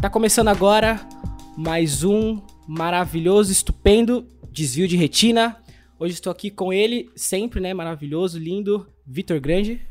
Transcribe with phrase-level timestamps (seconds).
[0.00, 1.00] Tá começando agora
[1.56, 5.56] mais um maravilhoso, estupendo desvio de retina.
[5.98, 7.74] Hoje estou aqui com ele, sempre, né?
[7.74, 9.84] Maravilhoso, lindo, Vitor Grande.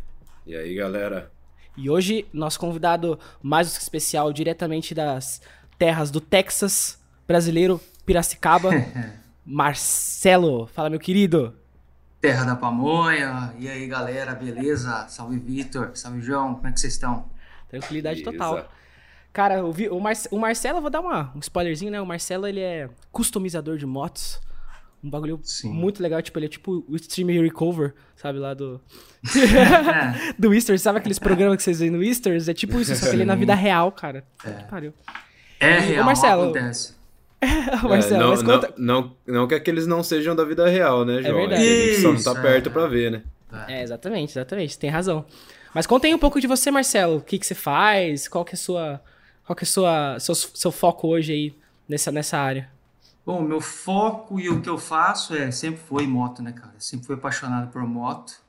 [0.45, 1.29] E aí, galera?
[1.75, 5.41] E hoje, nosso convidado mais especial, diretamente das
[5.77, 8.69] terras do Texas, brasileiro, Piracicaba,
[9.45, 10.67] Marcelo.
[10.67, 11.53] Fala, meu querido.
[12.21, 13.53] Terra da Pamonha.
[13.59, 15.05] E aí, galera, beleza?
[15.09, 15.91] Salve, Vitor.
[15.95, 16.55] Salve, João.
[16.55, 17.25] Como é que vocês estão?
[17.69, 18.37] Tranquilidade Beleza.
[18.37, 18.76] total.
[19.33, 22.01] Cara, o, o, Mar o Marcelo, eu vou dar uma, um spoilerzinho, né?
[22.01, 24.39] O Marcelo, ele é customizador de motos.
[25.03, 25.69] Um bagulho Sim.
[25.69, 28.81] muito legal, tipo, ele é tipo o Stream Recover, sabe, lá do...
[30.37, 32.41] do Easter, sabe aqueles programas que vocês veem no Easter?
[32.49, 34.25] É tipo isso, só que ele é na vida real, cara.
[34.43, 34.93] É, pariu.
[35.59, 36.95] É real, o Marcelo, acontece.
[37.83, 38.73] o Marcelo, é, não, conta...
[38.75, 41.35] não, não, não, que aqueles não sejam da vida real, né, João?
[41.35, 41.63] É verdade.
[41.63, 42.71] Isso, só não tá perto é.
[42.71, 43.23] pra ver, né?
[43.67, 45.25] É, exatamente, exatamente, tem razão.
[45.73, 47.17] Mas conta aí um pouco de você, Marcelo.
[47.17, 48.27] O que, que você faz?
[48.27, 49.01] Qual que é a sua
[49.47, 51.55] qual que é sua, seu, seu foco hoje aí
[51.87, 52.69] nessa, nessa área?
[53.25, 56.73] Bom, meu foco e o que eu faço é sempre foi moto, né, cara?
[56.79, 58.41] Sempre fui apaixonado por moto.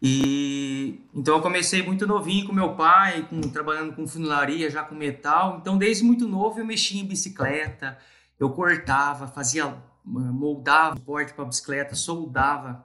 [0.00, 4.94] E então eu comecei muito novinho com meu pai, com, trabalhando com funilaria, já com
[4.94, 5.58] metal.
[5.60, 7.98] Então desde muito novo eu mexia em bicicleta,
[8.40, 12.84] eu cortava, fazia moldava porte para bicicleta, soldava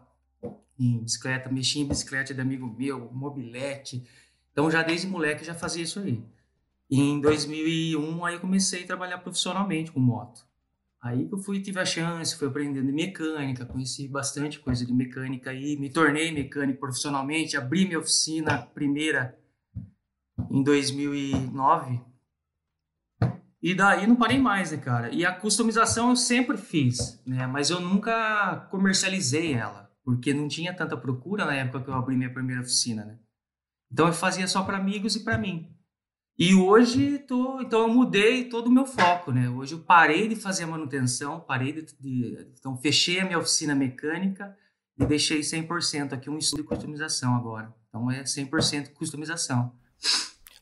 [0.77, 4.05] em bicicleta, mexia em bicicleta de amigo meu, mobilete.
[4.51, 6.21] Então já desde moleque já fazia isso aí.
[6.89, 10.47] E em 2001 aí comecei a trabalhar profissionalmente com moto.
[11.01, 15.51] Aí que eu fui tive a chance, fui aprendendo mecânica, conheci bastante coisa de mecânica
[15.51, 19.37] aí, me tornei mecânico profissionalmente, abri minha oficina primeira
[20.49, 22.01] em 2009.
[23.61, 25.13] E daí não parei mais, né, cara?
[25.13, 27.45] E a customização eu sempre fiz, né?
[27.47, 32.15] Mas eu nunca comercializei ela, porque não tinha tanta procura na época que eu abri
[32.15, 33.19] minha primeira oficina, né?
[33.91, 35.76] Então eu fazia só para amigos e para mim.
[36.39, 39.49] E hoje tô, então eu mudei todo o meu foco, né?
[39.49, 43.73] Hoje eu parei de fazer a manutenção, parei de, de então fechei a minha oficina
[43.73, 44.55] mecânica
[44.99, 47.73] e deixei 100% aqui um estudo de customização agora.
[47.89, 49.73] Então é 100% customização.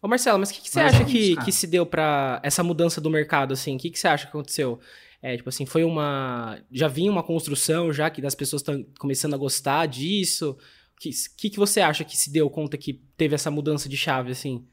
[0.02, 2.40] Ô Marcelo, mas o que, que, você mas acha é que, que se deu para
[2.42, 3.76] essa mudança do mercado assim?
[3.76, 4.80] O que, que você acha que aconteceu?
[5.22, 9.34] É, tipo assim, foi uma já vinha uma construção já que as pessoas estão começando
[9.34, 10.52] a gostar disso?
[10.52, 13.98] O que, que que você acha que se deu conta que teve essa mudança de
[13.98, 14.66] chave assim?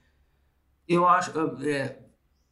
[0.89, 1.33] Eu acho,
[1.65, 1.99] é,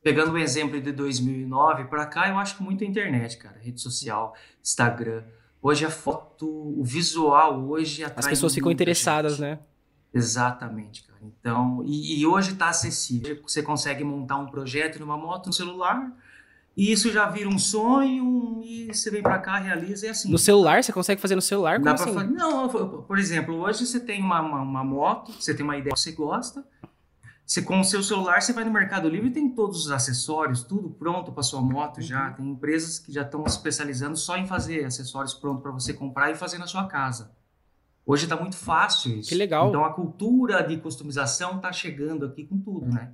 [0.02, 3.80] pegando o exemplo de 2009 para cá, eu acho que muito a internet, cara, rede
[3.80, 5.22] social, Instagram.
[5.62, 9.42] Hoje a foto, o visual hoje atrai As pessoas ficam interessadas, gente.
[9.42, 9.58] né?
[10.12, 11.20] Exatamente, cara.
[11.22, 13.40] Então, e, e hoje está acessível.
[13.42, 16.10] Você consegue montar um projeto numa moto no celular
[16.76, 20.30] e isso já vira um sonho e você vem para cá, realiza e é assim.
[20.30, 20.82] No celular?
[20.82, 21.74] Você consegue fazer no celular?
[21.74, 22.14] Como Dá assim?
[22.14, 22.30] Fazer...
[22.30, 22.68] Não,
[23.02, 26.12] por exemplo, hoje você tem uma, uma, uma moto, você tem uma ideia que você
[26.12, 26.64] gosta,
[27.50, 30.62] você com o seu celular, você vai no Mercado Livre e tem todos os acessórios,
[30.62, 32.28] tudo pronto para sua moto já.
[32.28, 32.34] Uhum.
[32.34, 36.30] Tem empresas que já estão se especializando só em fazer acessórios prontos para você comprar
[36.30, 37.32] e fazer na sua casa.
[38.06, 39.30] Hoje está muito fácil isso.
[39.30, 39.68] Que legal.
[39.68, 43.10] Então a cultura de customização está chegando aqui com tudo, né?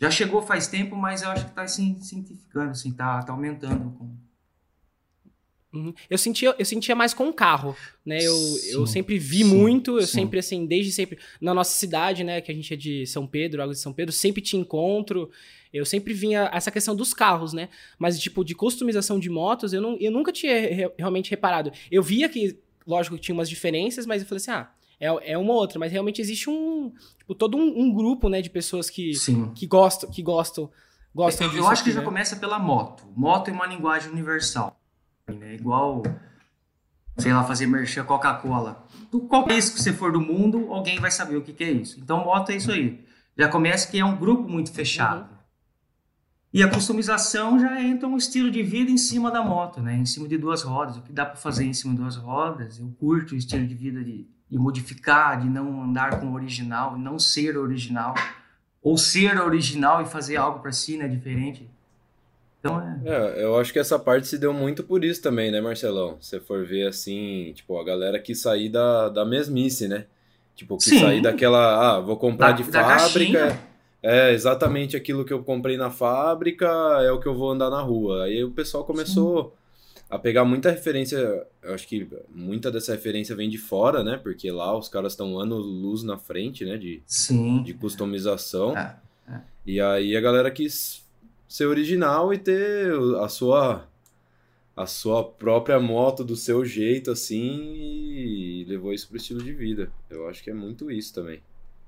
[0.00, 3.92] Já chegou faz tempo, mas eu acho que está se cientificando, assim, tá, tá aumentando
[3.92, 4.16] com,
[5.72, 5.92] Uhum.
[6.08, 8.18] Eu sentia, eu sentia mais com o carro, né?
[8.22, 8.36] Eu,
[8.70, 10.20] eu sempre vi sim, muito, eu sim.
[10.20, 11.18] sempre, assim, desde sempre.
[11.40, 12.40] Na nossa cidade, né?
[12.40, 15.30] Que a gente é de São Pedro, Águas de São Pedro, sempre te encontro.
[15.72, 17.68] Eu sempre vinha essa questão dos carros, né?
[17.98, 21.70] Mas, tipo, de customização de motos, eu, não, eu nunca tinha re realmente reparado.
[21.90, 25.52] Eu via que, lógico, tinha umas diferenças, mas eu falei assim, ah, é, é uma
[25.52, 25.78] ou outra.
[25.78, 29.12] Mas realmente existe um, tipo, todo um, um grupo, né, de pessoas que,
[29.54, 30.70] que gostam, que gostam,
[31.14, 31.62] gostam eu, disso.
[31.62, 32.06] Eu acho aqui, que já né?
[32.06, 33.04] começa pela moto.
[33.14, 34.75] Moto é uma linguagem universal
[35.34, 35.54] né?
[35.54, 36.02] Igual,
[37.16, 38.86] sei lá, fazer merchan Coca-Cola.
[39.28, 41.98] Qualquer país que você for do mundo, alguém vai saber o que, que, é isso.
[42.00, 43.04] Então, moto é isso aí.
[43.36, 45.22] Já começa que é um grupo muito fechado.
[45.22, 45.36] Uhum.
[46.52, 49.94] E a customização já entra um estilo de vida em cima da moto, né?
[49.96, 50.96] Em cima de duas rodas.
[50.96, 52.78] O que dá para fazer em cima de duas rodas?
[52.78, 56.96] Eu curto o estilo de vida de, de modificar, de não andar com o original,
[56.96, 58.14] não ser original.
[58.80, 61.06] Ou ser original e fazer algo para si, né?
[61.08, 61.68] Diferente.
[62.60, 63.00] Então é...
[63.04, 63.44] é...
[63.44, 66.16] Eu acho que essa parte se deu muito por isso também, né, Marcelão?
[66.20, 70.06] Se for ver assim, tipo, a galera que sair da, da mesmice, né?
[70.56, 71.00] Tipo, que Sim.
[71.00, 73.58] sair daquela, ah, vou comprar da, de fábrica.
[74.02, 76.66] É exatamente aquilo que eu comprei na fábrica,
[77.02, 78.24] é o que eu vou andar na rua.
[78.24, 80.04] Aí o pessoal começou Sim.
[80.08, 81.18] a pegar muita referência.
[81.62, 84.18] Eu acho que muita dessa referência vem de fora, né?
[84.22, 86.76] Porque lá os caras estão anos luz na frente, né?
[86.76, 87.62] De, Sim.
[87.62, 88.76] de customização.
[88.76, 88.96] É,
[89.28, 89.40] é.
[89.66, 91.04] E aí a galera quis
[91.48, 93.88] ser original e ter a sua
[94.76, 99.90] a sua própria moto do seu jeito assim e levou isso pro estilo de vida.
[100.10, 101.40] Eu acho que é muito isso também.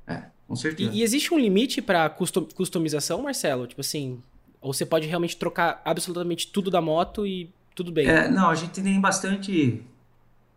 [0.07, 0.91] É, com certeza.
[0.91, 3.67] E, e existe um limite para customização, Marcelo?
[3.67, 4.23] Tipo assim,
[4.61, 8.09] ou você pode realmente trocar absolutamente tudo da moto e tudo bem?
[8.09, 9.85] É, não, a gente tem bastante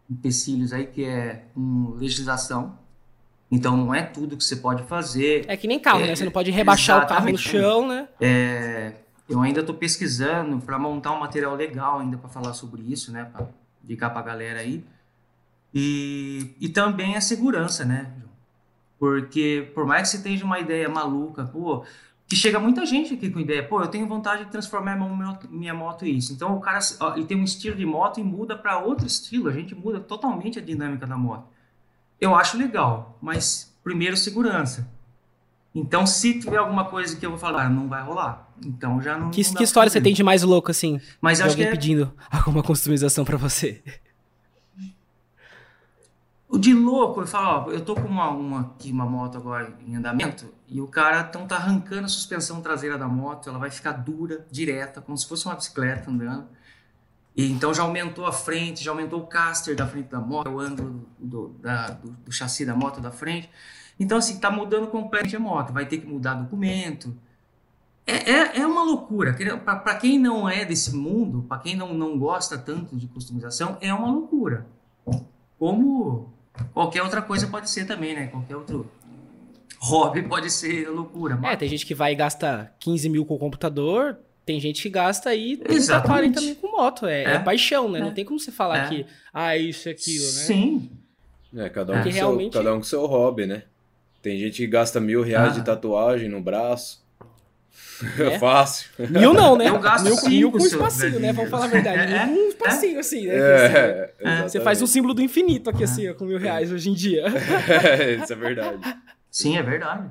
[0.10, 2.80] empecilhos aí que é com legislação.
[3.52, 5.44] Então não é tudo que você pode fazer.
[5.48, 6.16] É que nem carro, é, né?
[6.16, 8.08] Você não pode rebaixar o carro no chão, né?
[8.20, 8.94] É,
[9.28, 13.26] eu ainda estou pesquisando para montar um material legal ainda para falar sobre isso, né?
[13.26, 13.48] Para
[13.84, 14.84] indicar para a galera aí.
[15.74, 18.12] E, e também a segurança, né?
[18.98, 21.84] Porque por mais que você tenha uma ideia maluca, pô,
[22.28, 24.98] que chega muita gente aqui com ideia, pô, eu tenho vontade de transformar
[25.50, 26.32] minha moto em isso.
[26.32, 29.50] Então o cara ó, ele tem um estilo de moto e muda para outro estilo,
[29.50, 31.48] a gente muda totalmente a dinâmica da moto.
[32.22, 34.88] Eu acho legal, mas primeiro segurança.
[35.74, 38.50] Então, se tiver alguma coisa que eu vou falar, não vai rolar.
[38.64, 39.32] Então já não.
[39.32, 41.02] Que, não que história você tem de mais louco, assim?
[41.20, 41.72] Mas de acho alguém que é...
[41.72, 43.82] pedindo alguma customização para você.
[46.48, 49.74] O de louco, eu falo, ó, eu tô com uma, uma, aqui, uma moto agora
[49.88, 53.72] em andamento e o cara então tá arrancando a suspensão traseira da moto, ela vai
[53.72, 56.46] ficar dura, direta, como se fosse uma bicicleta andando.
[57.36, 60.60] E então já aumentou a frente, já aumentou o caster da frente da moto, o
[60.60, 63.50] ângulo do, da, do, do chassi da moto da frente.
[64.00, 67.16] Então, assim, tá mudando completamente a moto, vai ter que mudar documento.
[68.06, 69.36] É, é, é uma loucura.
[69.64, 73.94] Para quem não é desse mundo, para quem não, não gosta tanto de customização, é
[73.94, 74.66] uma loucura.
[75.58, 76.34] Como
[76.74, 78.28] qualquer outra coisa pode ser também, né?
[78.28, 78.90] Qualquer outro
[79.80, 81.38] hobby pode ser loucura.
[81.38, 81.54] Mas...
[81.54, 84.90] É, tem gente que vai e gasta 15 mil com o computador, tem gente que
[84.90, 87.06] gasta aí 30, 40 mil com moto.
[87.06, 87.34] É, é.
[87.36, 88.00] é paixão, né?
[88.00, 88.02] É.
[88.02, 88.90] Não tem como você falar é.
[88.90, 90.32] que, ah, isso e aquilo, né?
[90.32, 90.92] Sim.
[91.56, 92.54] É, cada um, com realmente...
[92.54, 93.64] seu, cada um com seu hobby, né?
[94.22, 95.60] Tem gente que gasta mil reais ah.
[95.60, 97.02] de tatuagem no braço.
[98.20, 98.40] É.
[98.40, 98.90] Fácil.
[98.98, 99.70] Mil não, né?
[99.70, 101.32] Eu gasto mil, cinco, mil com espacinho, né?
[101.32, 102.12] Vamos falar a verdade.
[102.12, 103.36] É, um espacinho, assim, né?
[103.36, 106.94] É, você faz um símbolo do infinito aqui, assim, ó, com mil reais hoje em
[106.94, 107.26] dia.
[108.22, 108.98] isso é verdade.
[109.30, 110.10] Sim, é verdade.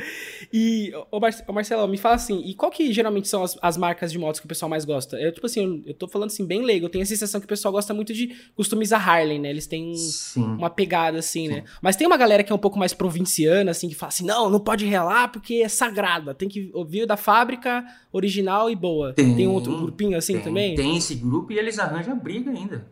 [0.52, 1.20] E, ô,
[1.52, 4.46] Marcelo, me fala assim, e qual que geralmente são as, as marcas de motos que
[4.46, 5.16] o pessoal mais gosta?
[5.16, 7.44] Eu, tipo assim, eu, eu tô falando assim, bem leigo, eu tenho a sensação que
[7.44, 9.48] o pessoal gosta muito de customizar Harley, né?
[9.50, 10.42] Eles têm Sim.
[10.42, 11.54] uma pegada, assim, né?
[11.54, 11.60] Sim.
[11.60, 11.66] né?
[11.80, 14.50] Mas tem uma galera que é um pouco mais provinciana, assim, que fala assim, não,
[14.50, 19.12] não pode relar porque é sagrada, tem que ouvir da fábrica original e boa.
[19.12, 20.74] Tem, tem outro grupinho assim tem, também?
[20.74, 22.86] Tem esse grupo e eles arranjam briga ainda.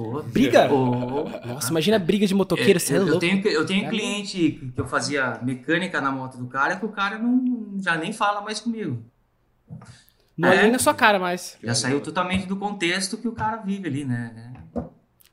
[0.00, 0.72] Oh, briga?
[0.72, 3.16] Oh, Nossa, imagina briga de motoqueiro, é, você é, eu, louco.
[3.16, 6.88] Eu tenho, eu tenho cliente que eu fazia mecânica na moto do cara que o
[6.88, 9.04] cara não, já nem fala mais comigo.
[10.36, 11.58] Não é, nem na sua cara mais.
[11.62, 14.54] Já saiu totalmente do contexto que o cara vive ali, né?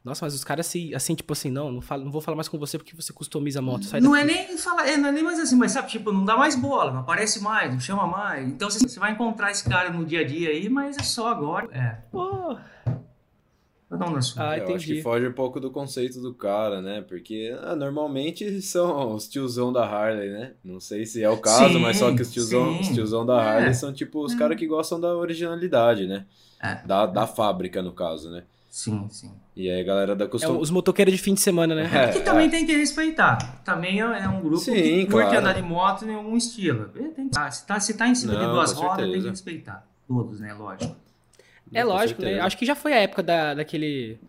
[0.04, 2.48] Nossa, mas os caras assim, assim tipo assim, não, não, falo, não vou falar mais
[2.48, 3.84] com você porque você customiza a moto.
[4.02, 4.24] não daqui.
[4.24, 6.56] é nem falar, é, não é nem mais assim, mas sabe, tipo, não dá mais
[6.56, 8.48] bola, não aparece mais, não chama mais.
[8.48, 11.28] Então você, você vai encontrar esse cara no dia a dia aí, mas é só
[11.28, 11.68] agora.
[11.74, 11.98] É.
[12.10, 12.58] Pô.
[13.90, 14.50] Cada um na sua.
[14.50, 17.02] Ah, eu acho que foge um pouco do conceito do cara, né?
[17.02, 20.52] Porque ah, normalmente são os tiozão da Harley, né?
[20.64, 23.42] Não sei se é o caso, sim, mas só que os tiozão, os tiozão da
[23.42, 23.48] é.
[23.48, 24.38] Harley são tipo os é.
[24.38, 26.26] caras que gostam da originalidade, né?
[26.62, 26.76] É.
[26.86, 28.44] Da, da fábrica, no caso, né?
[28.70, 29.32] Sim, sim.
[29.56, 30.56] E aí a galera da costum...
[30.56, 31.90] É, os motoqueiros de fim de semana, né?
[31.92, 32.50] É, que também é.
[32.50, 33.62] tem que respeitar.
[33.64, 35.38] Também é, é um grupo sim, que curte claro.
[35.40, 36.90] andar de moto em algum estilo.
[36.90, 37.52] Tem que...
[37.52, 39.88] se, tá, se tá em cima Não, de duas rodas, tem que respeitar.
[40.08, 40.54] Todos, né?
[40.54, 40.96] Lógico.
[41.74, 42.40] É lógico, né?
[42.40, 44.20] Acho que já foi a época da, daquele,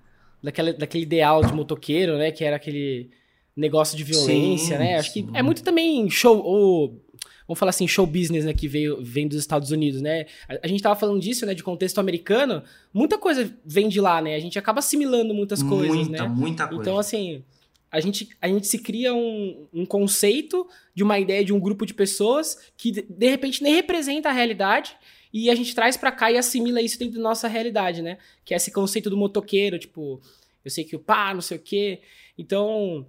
[0.42, 2.30] daquele, daquele ideal de motoqueiro, né?
[2.30, 3.10] Que era aquele
[3.56, 4.98] negócio de violência, sim, né?
[4.98, 5.26] Acho sim.
[5.26, 7.00] que é muito também show, ou,
[7.46, 8.52] vamos falar assim, show business, né?
[8.52, 10.26] Que veio, vem dos Estados Unidos, né?
[10.48, 11.54] A, a gente tava falando disso, né?
[11.54, 12.62] De contexto americano.
[12.92, 14.34] Muita coisa vem de lá, né?
[14.34, 16.28] A gente acaba assimilando muitas coisas, muita, né?
[16.28, 16.82] Muita coisa.
[16.82, 17.42] Então, assim...
[17.90, 21.86] A gente, a gente se cria um, um conceito de uma ideia de um grupo
[21.86, 24.96] de pessoas que, de repente, nem representa a realidade
[25.32, 28.18] e a gente traz para cá e assimila isso dentro da nossa realidade, né?
[28.44, 30.20] Que é esse conceito do motoqueiro, tipo,
[30.64, 32.00] eu sei que o pá, não sei o quê.
[32.36, 33.06] Então,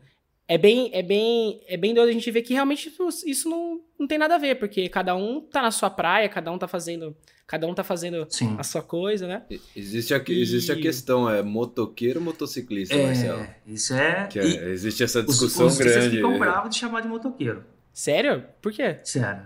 [0.50, 2.92] é bem, é bem, é bem doido a gente ver que realmente
[3.28, 6.52] isso não, não tem nada a ver, porque cada um tá na sua praia, cada
[6.52, 7.16] um tá fazendo,
[7.46, 8.56] cada um tá fazendo Sim.
[8.58, 9.44] a sua coisa, né?
[9.76, 10.42] Existe a, e...
[10.42, 13.46] existe a questão, é motoqueiro ou motociclista, é, Marcelo?
[13.68, 14.28] Isso é...
[14.36, 16.16] é existe essa discussão os, os grande.
[16.16, 17.64] ficam bravos de chamar de motoqueiro.
[17.94, 18.44] Sério?
[18.60, 18.98] Por quê?
[19.04, 19.44] Sério.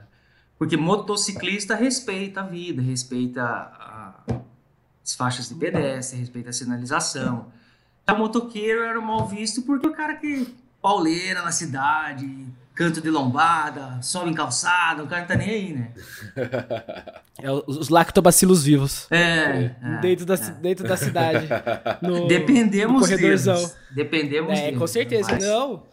[0.57, 4.23] Porque motociclista respeita a vida, respeita a,
[5.03, 7.51] as faixas de pedestre, respeita a sinalização.
[8.09, 12.27] O motoqueiro era mal visto porque o cara que pauleira na cidade,
[12.75, 15.91] canto de lombada, sobe em calçada, o cara não tá nem aí, né?
[17.41, 19.07] É os lactobacilos vivos.
[19.09, 19.71] É.
[19.81, 20.51] é dentro, da, é.
[20.61, 21.47] dentro da cidade.
[21.99, 23.55] No, Dependemos no corredorzão.
[23.55, 23.77] Deles.
[23.89, 25.31] Dependemos É, deles, com certeza.
[25.31, 25.43] Mas...
[25.43, 25.83] Não,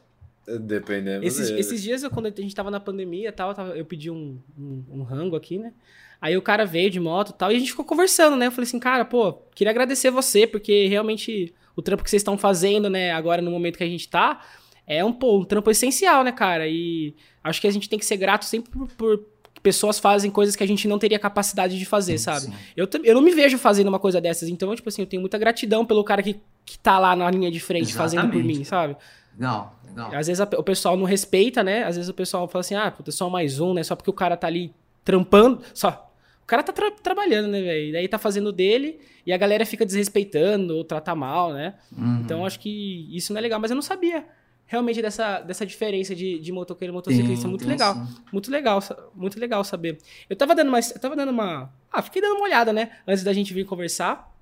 [0.60, 4.10] Dependendo esses, esses dias, eu, quando a gente tava na pandemia e tal, eu pedi
[4.10, 5.72] um, um, um, rango aqui, né?
[6.20, 8.48] Aí o cara veio de moto e tal, e a gente ficou conversando, né?
[8.48, 12.36] Eu falei assim, cara, pô, queria agradecer você, porque realmente o trampo que vocês estão
[12.36, 14.44] fazendo, né, agora no momento que a gente tá,
[14.90, 16.66] é um, pô, um trampo essencial, né, cara?
[16.66, 19.24] E acho que a gente tem que ser grato sempre por, por
[19.62, 22.52] pessoas fazem coisas que a gente não teria capacidade de fazer, sabe?
[22.76, 25.38] Eu, eu não me vejo fazendo uma coisa dessas, então, tipo assim, eu tenho muita
[25.38, 28.16] gratidão pelo cara que, que tá lá na linha de frente Exatamente.
[28.16, 28.96] fazendo por mim, sabe?
[29.38, 30.12] Legal, legal.
[30.12, 31.84] Às vezes a, o pessoal não respeita, né?
[31.84, 33.84] Às vezes o pessoal fala assim, ah, puta, só mais um, né?
[33.84, 36.12] Só porque o cara tá ali trampando, só.
[36.42, 37.92] O cara tá tra trabalhando, né, velho?
[37.92, 41.74] Daí tá fazendo dele e a galera fica desrespeitando ou trata mal, né?
[41.96, 42.22] Uhum.
[42.24, 44.26] Então acho que isso não é legal, mas eu não sabia
[44.70, 47.42] realmente dessa, dessa diferença de, de motoqueiro e motociclista.
[47.42, 48.06] Tem, muito tem legal.
[48.32, 48.80] Muito legal.
[49.16, 49.98] Muito legal saber.
[50.28, 50.78] Eu tava dando uma.
[50.78, 51.72] Eu tava dando uma.
[51.92, 52.92] Ah, fiquei dando uma olhada, né?
[53.04, 54.32] Antes da gente vir conversar.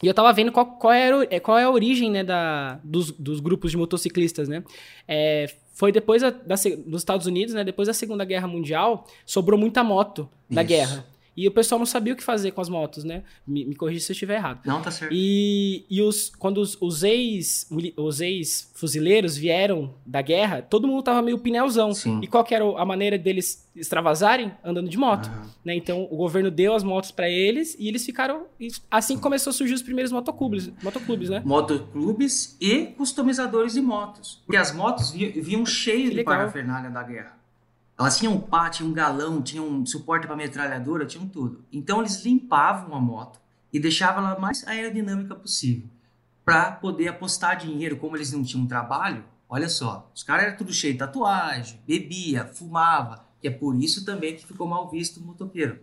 [0.00, 3.10] E eu tava vendo qual, qual, era, é, qual é a origem, né, da, dos,
[3.12, 4.62] dos grupos de motociclistas, né?
[5.08, 6.54] É, foi depois da, da,
[6.86, 7.64] dos Estados Unidos, né?
[7.64, 11.04] Depois da Segunda Guerra Mundial, sobrou muita moto da guerra.
[11.36, 13.22] E o pessoal não sabia o que fazer com as motos, né?
[13.46, 14.60] Me, me corrija se eu estiver errado.
[14.64, 15.12] Não, tá certo.
[15.12, 21.22] E, e os, quando os, os ex os ex-fuzileiros vieram da guerra, todo mundo tava
[21.22, 21.92] meio pneuzão.
[21.92, 22.20] Sim.
[22.22, 24.52] E qual era a maneira deles extravasarem?
[24.62, 25.26] Andando de moto.
[25.26, 25.50] Uhum.
[25.64, 25.74] Né?
[25.74, 28.46] Então, o governo deu as motos para eles e eles ficaram...
[28.90, 31.42] Assim começou a surgir os primeiros motoclubes, motoclubes né?
[31.44, 34.42] Motoclubes e customizadores de motos.
[34.46, 37.43] Porque as motos vinham cheias de parafernália da guerra.
[37.98, 41.64] Elas tinham pá, tinham um galão, tinham um suporte para metralhadora, tinham tudo.
[41.72, 43.40] Então eles limpavam a moto
[43.72, 45.88] e deixavam ela mais aerodinâmica possível
[46.44, 47.96] para poder apostar dinheiro.
[47.96, 52.46] Como eles não tinham trabalho, olha só, os caras eram tudo cheio de tatuagem, bebia,
[52.46, 55.78] fumava, que é por isso também que ficou mal visto o motoqueiro.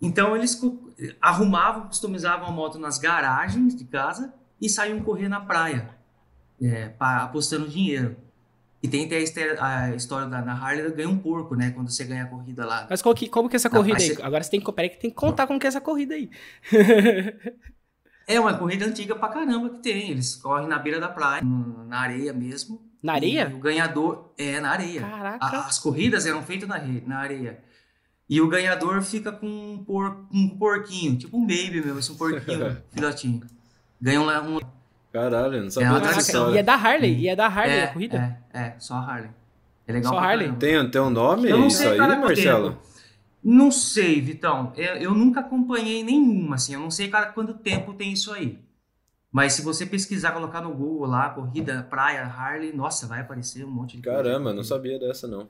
[0.00, 0.60] Então eles
[1.20, 5.96] arrumavam, customizavam a moto nas garagens de casa e saíam correr na praia,
[6.60, 8.16] é, apostando dinheiro.
[8.80, 9.16] E tem até
[9.60, 11.72] a história da na Harley, ganha um porco, né?
[11.72, 12.86] Quando você ganha a corrida lá.
[12.88, 14.14] Mas qual que, como que é essa corrida aí?
[14.14, 14.22] Você...
[14.22, 16.30] Agora você tem que, peraí, que tem que contar como que é essa corrida aí.
[18.26, 20.12] é uma corrida antiga pra caramba que tem.
[20.12, 22.80] Eles correm na beira da praia, na areia mesmo.
[23.02, 23.52] Na areia?
[23.52, 25.00] O ganhador é na areia.
[25.00, 25.58] Caraca.
[25.58, 27.60] As corridas eram feitas na, na areia.
[28.28, 32.16] E o ganhador fica com um, por, um porquinho, tipo um baby mesmo, esse um
[32.16, 33.42] porquinho, filhotinho.
[34.00, 34.60] Ganha um, um
[35.12, 36.54] Caralho, não sabia é dessa história.
[36.54, 38.38] E é da Harley, e é da Harley é, a corrida?
[38.52, 39.30] É, é, só a Harley.
[39.88, 40.52] É legal Só Harley?
[40.56, 42.70] Tem, tem um nome eu não isso sei, aí, Marcelo?
[42.72, 42.82] Tempo.
[43.42, 44.72] Não sei, Vitão.
[44.76, 46.74] Eu, eu, nunca acompanhei nenhuma, assim.
[46.74, 48.58] Eu não sei cada quanto tempo tem isso aí.
[49.32, 53.70] Mas se você pesquisar, colocar no Google lá, corrida, praia, Harley, nossa, vai aparecer um
[53.70, 54.56] monte de Caramba, coisa.
[54.56, 55.48] não sabia dessa, não.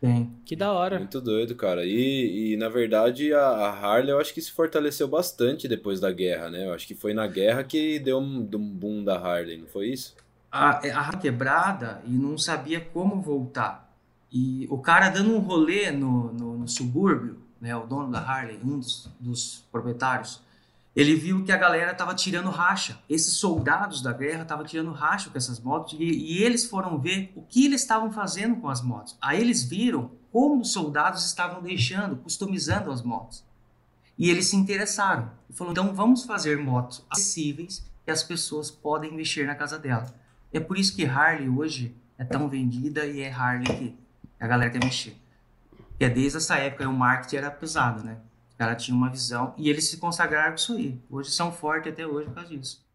[0.00, 0.32] Tem.
[0.46, 0.98] Que da hora.
[0.98, 1.84] Muito doido, cara.
[1.84, 6.10] E, e na verdade a, a, Harley eu acho que se fortaleceu bastante depois da
[6.10, 6.66] guerra, né?
[6.66, 9.88] Eu acho que foi na guerra que deu um, um boom da Harley, não foi
[9.88, 10.16] isso?
[10.50, 13.92] A, a quebrada e não sabia como voltar.
[14.32, 17.76] E o cara dando um rolê no, no, no subúrbio, né?
[17.76, 20.40] O dono da Harley, um dos, dos proprietários,
[20.94, 22.98] ele viu que a galera estava tirando racha.
[23.08, 27.32] Esses soldados da guerra estavam tirando racha com essas motos e, e, eles foram ver
[27.36, 29.16] o que eles estavam fazendo com as motos.
[29.20, 33.44] Aí eles viram como os soldados estavam deixando, customizando as motos.
[34.18, 35.30] E eles se interessaram.
[35.48, 40.12] E falou: então vamos fazer motos acessíveis que as pessoas podem mexer na casa dela.
[40.52, 43.96] É por isso que Harley hoje é tão vendida e é Harley que
[44.38, 45.16] a galera quer mexer.
[45.70, 48.18] Porque desde essa época o marketing era pesado, né?
[48.60, 51.00] Cara tinha uma visão e eles se consagraram com isso aí.
[51.08, 52.86] Hoje são fortes até hoje por causa disso.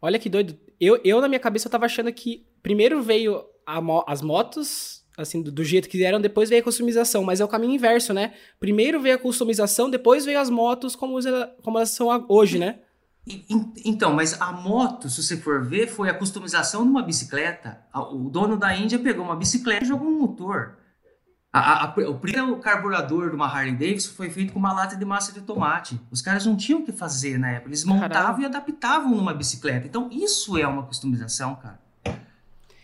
[0.00, 0.56] Olha que doido.
[0.80, 3.44] Eu, eu na minha cabeça, eu tava achando que primeiro veio
[3.82, 7.44] mo as motos, assim, do, do, jeito que eram, depois veio a customização, mas é
[7.44, 8.34] o caminho inverso, né?
[8.60, 11.18] Primeiro veio a customização, depois veio as motos como,
[11.60, 12.78] como elas são hoje, né?
[13.84, 17.84] Então, mas a moto, se você for ver, foi a customização de uma bicicleta.
[17.92, 20.83] O dono da Índia pegou uma bicicleta e jogou um motor.
[21.56, 25.04] A, a, o primeiro carburador de uma Harley Davidson foi feito com uma lata de
[25.04, 26.00] massa de tomate.
[26.10, 27.68] Os caras não tinham o que fazer na época.
[27.68, 28.42] Eles montavam Caramba.
[28.42, 29.86] e adaptavam numa bicicleta.
[29.86, 31.78] Então, isso é uma customização, cara.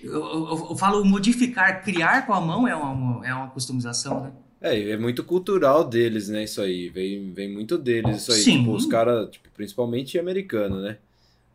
[0.00, 4.32] Eu, eu, eu, falo modificar, criar com a mão é uma, é uma customização, né?
[4.60, 6.44] É, é muito cultural deles, né?
[6.44, 6.90] Isso aí.
[6.90, 8.40] Vem, vem muito deles, isso aí.
[8.40, 8.58] Sim.
[8.60, 10.96] Tipo, os caras, tipo, principalmente americano, né?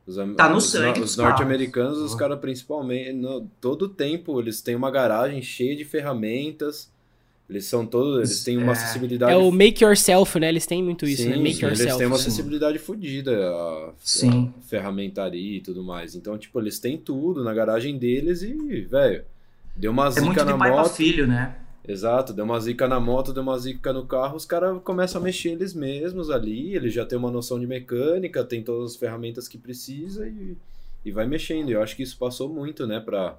[0.06, 1.00] Os, tá no sangue.
[1.00, 5.86] Os, os norte-americanos, os caras principalmente, no, todo tempo, eles têm uma garagem cheia de
[5.86, 6.94] ferramentas
[7.50, 8.76] eles são todos, eles têm uma é.
[8.76, 9.32] acessibilidade.
[9.32, 10.50] É o make yourself, né?
[10.50, 11.38] Eles têm muito isso, sim, né?
[11.38, 11.84] Make sim, yourself.
[11.84, 14.52] Eles têm uma acessibilidade fodida, a, sim.
[14.58, 16.16] a ferramentaria e tudo mais.
[16.16, 19.24] Então, tipo, eles têm tudo na garagem deles e, velho,
[19.76, 20.86] deu uma zica é muito de na pai moto.
[20.86, 21.56] Pra filho, né?
[21.88, 25.24] Exato, deu uma zica na moto, deu uma zica no carro, os caras começam a
[25.24, 29.48] mexer eles mesmos ali, eles já têm uma noção de mecânica, tem todas as ferramentas
[29.48, 30.58] que precisa e,
[31.06, 31.70] e vai mexendo.
[31.70, 33.38] Eu acho que isso passou muito, né, pra,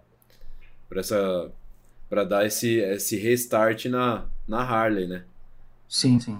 [0.89, 1.51] pra essa
[2.09, 5.25] para dar esse, esse restart na, na Harley, né?
[5.89, 6.39] Sim, sim.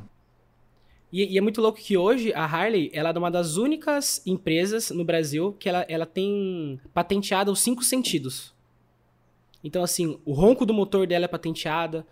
[1.13, 4.91] E, e, é muito louco que hoje a Harley ela é uma das únicas empresas
[4.91, 8.55] no Brasil que ela, ela tem patenteado os cinco sentidos.
[9.63, 12.07] Então, assim, o ronco do motor dela é patenteada.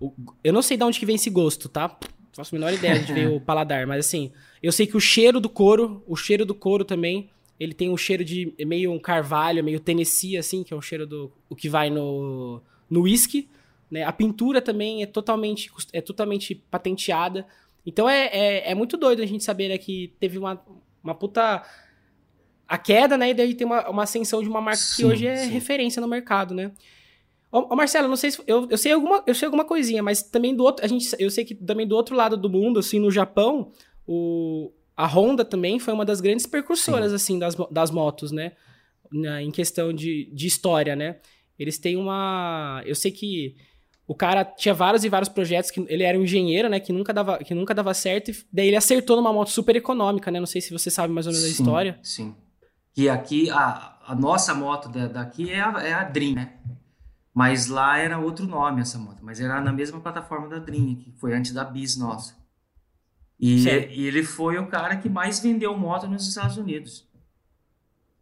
[0.00, 0.12] O,
[0.42, 1.96] eu não sei de onde que vem esse gosto, tá?
[2.32, 5.40] Faço a menor ideia de ver o paladar, mas assim, eu sei que o cheiro
[5.40, 9.64] do couro, o cheiro do couro também, ele tem um cheiro de meio um carvalho,
[9.64, 13.48] meio Tennessee, assim, que é o cheiro do o que vai no no whisky,
[13.90, 14.02] né?
[14.04, 17.46] A pintura também é totalmente é totalmente patenteada.
[17.84, 20.62] Então é, é, é muito doido a gente saber né, que teve uma,
[21.02, 21.62] uma puta
[22.66, 23.30] a queda, né?
[23.30, 25.50] E daí tem uma, uma ascensão de uma marca sim, que hoje é sim.
[25.50, 26.72] referência no mercado, né?
[27.50, 30.22] Ô, ô, Marcelo, não sei se eu, eu sei alguma eu sei alguma coisinha, mas
[30.22, 32.98] também do outro, a gente eu sei que também do outro lado do mundo, assim,
[32.98, 33.72] no Japão,
[34.06, 37.14] o a Honda também foi uma das grandes percursoras, Sim.
[37.14, 38.52] assim, das, das motos, né?
[39.12, 41.20] Na, em questão de, de história, né?
[41.58, 42.82] Eles têm uma.
[42.86, 43.56] Eu sei que
[44.06, 46.80] o cara tinha vários e vários projetos que ele era um engenheiro, né?
[46.80, 48.30] Que nunca dava, que nunca dava certo.
[48.30, 50.38] E daí ele acertou numa moto super econômica, né?
[50.40, 51.98] Não sei se você sabe mais ou menos sim, a história.
[52.02, 52.34] Sim.
[52.96, 56.54] E aqui, a, a nossa moto daqui é a, é a Dream, né?
[57.34, 59.18] Mas lá era outro nome essa moto.
[59.22, 62.34] Mas era na mesma plataforma da Dream, que foi antes da Bis nossa.
[63.38, 67.07] E, e, ele foi o cara que mais vendeu moto nos Estados Unidos.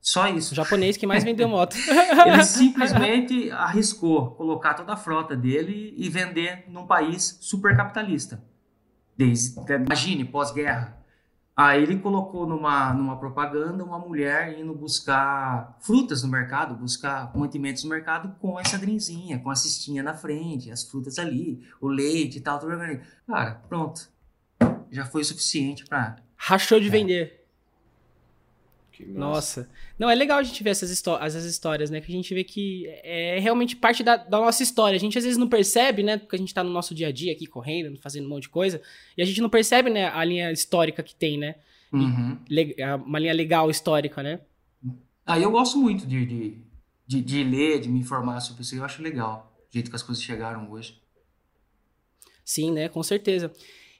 [0.06, 0.52] Só isso.
[0.52, 1.74] O japonês que mais vendeu moto.
[2.26, 8.40] ele simplesmente arriscou colocar toda a frota dele e vender num país super capitalista.
[9.18, 10.96] Desde, imagine, pós-guerra.
[11.56, 17.82] Aí ele colocou numa, numa propaganda uma mulher indo buscar frutas no mercado, buscar mantimentos
[17.82, 22.38] no mercado com essa drinzinha, com a cestinha na frente, as frutas ali, o leite
[22.38, 22.60] e tal.
[22.60, 22.76] Tudo
[23.26, 24.14] Cara, pronto
[24.90, 26.90] já foi suficiente para Rachou de é.
[26.90, 27.35] vender.
[29.04, 29.68] Nossa.
[29.98, 32.00] Não, é legal a gente ver essas, essas histórias, né?
[32.00, 34.96] Que a gente vê que é realmente parte da, da, nossa história.
[34.96, 36.16] A gente às vezes não percebe, né?
[36.16, 38.48] Porque a gente tá no nosso dia a dia aqui correndo, fazendo um monte de
[38.48, 38.80] coisa.
[39.16, 40.08] E a gente não percebe, né?
[40.08, 41.56] A linha histórica que tem, né?
[41.92, 42.38] Uhum.
[42.50, 44.40] E, uma linha legal histórica, né?
[45.24, 46.58] Ah, eu gosto muito de, de,
[47.06, 48.74] de, de ler, de me informar sobre isso.
[48.76, 51.00] Eu acho legal o jeito que as coisas chegaram hoje.
[52.44, 52.88] Sim, né?
[52.88, 53.52] Com certeza.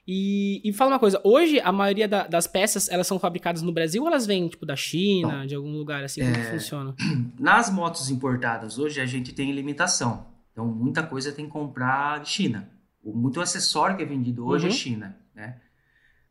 [0.07, 3.73] E, e fala uma coisa, hoje a maioria da, das peças, elas são fabricadas no
[3.73, 6.21] Brasil ou elas vêm, tipo, da China, de algum lugar assim?
[6.21, 6.95] Como é, que funciona?
[7.37, 10.27] Nas motos importadas, hoje a gente tem limitação.
[10.53, 12.69] Então, muita coisa tem que comprar de China.
[13.03, 14.73] Muito acessório que é vendido hoje é uhum.
[14.73, 15.57] é China, né?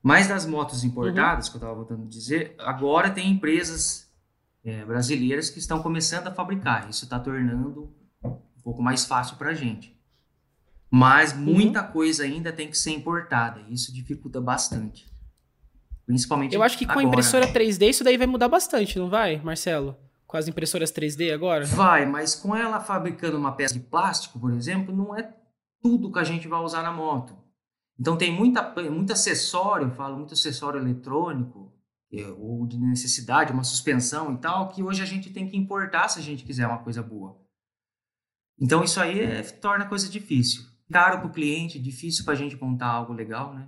[0.03, 1.53] Mas das motos importadas, uhum.
[1.53, 4.11] que eu estava voltando a dizer, agora tem empresas
[4.65, 6.89] é, brasileiras que estão começando a fabricar.
[6.89, 7.93] Isso está tornando
[8.25, 9.96] um pouco mais fácil para a gente.
[10.91, 11.41] Mas uhum.
[11.41, 11.93] muita uhum.
[11.93, 13.61] coisa ainda tem que ser importada.
[13.69, 15.07] E isso dificulta bastante.
[16.07, 17.07] Principalmente Eu acho que com agora.
[17.07, 19.97] a impressora 3D isso daí vai mudar bastante, não vai, Marcelo?
[20.25, 21.65] Com as impressoras 3D agora?
[21.67, 25.35] Vai, mas com ela fabricando uma peça de plástico, por exemplo, não é
[25.83, 27.37] tudo que a gente vai usar na moto.
[27.99, 31.73] Então tem muita, muito acessório, falo muito acessório eletrônico,
[32.13, 36.09] é, ou de necessidade, uma suspensão e tal, que hoje a gente tem que importar
[36.09, 37.37] se a gente quiser uma coisa boa.
[38.61, 42.37] Então isso aí é, torna a coisa difícil caro para o cliente, difícil para a
[42.37, 43.67] gente montar algo legal, né?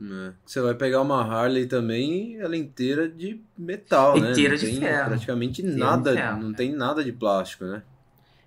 [0.00, 0.32] É.
[0.44, 4.32] Você vai pegar uma Harley também, ela é inteira de metal, né?
[4.32, 5.10] Inteira de ferro.
[5.10, 7.82] Praticamente inteira nada, ferro, não tem nada de plástico, né?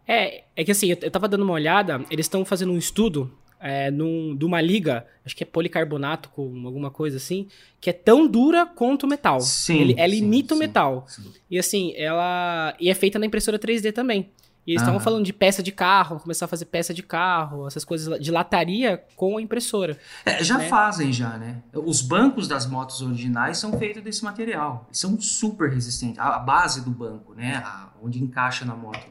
[0.08, 3.32] É, é que assim, eu, eu tava dando uma olhada, eles estão fazendo um estudo
[3.60, 7.48] é, num, de uma liga, acho que é policarbonato com alguma coisa assim,
[7.80, 9.40] que é tão dura quanto o metal.
[9.42, 9.80] Sim.
[9.80, 11.06] Ele, ela imita sim, o metal.
[11.08, 11.32] Sim.
[11.50, 12.76] E assim, ela.
[12.80, 14.30] E é feita na impressora 3D também.
[14.66, 17.86] E eles estavam falando de peça de carro, começar a fazer peça de carro, essas
[17.86, 19.98] coisas de lataria com a impressora.
[20.26, 20.68] É, já né?
[20.68, 21.62] fazem já, né?
[21.72, 24.90] Os bancos das motos originais são feitos desse material.
[24.92, 26.18] São super resistentes.
[26.18, 27.62] A base do banco, né?
[27.64, 29.08] A, onde encaixa na moto,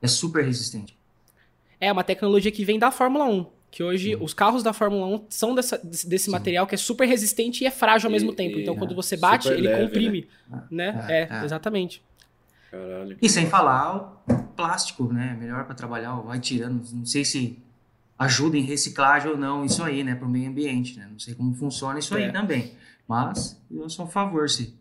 [0.00, 0.98] é super resistente.
[1.80, 3.46] É uma tecnologia que vem da Fórmula 1.
[3.70, 6.30] Que hoje os carros da Fórmula 1 são dessa, desse Sim.
[6.32, 8.58] material que é super resistente e é frágil ao mesmo tempo.
[8.58, 10.28] Então, quando você bate, ele leve, comprime.
[10.48, 10.92] Né?
[10.92, 11.06] né?
[11.08, 12.02] É, é, é, exatamente.
[12.72, 13.18] Caralho.
[13.20, 15.36] E sem falar o plástico, né?
[15.38, 16.82] Melhor para trabalhar, vai tirando.
[16.94, 17.58] Não sei se
[18.18, 20.14] ajuda em reciclagem ou não isso aí, né?
[20.14, 21.06] Para o meio ambiente, né?
[21.10, 22.24] Não sei como funciona isso é.
[22.24, 22.72] aí também.
[23.06, 24.74] Mas eu sou a favor, se.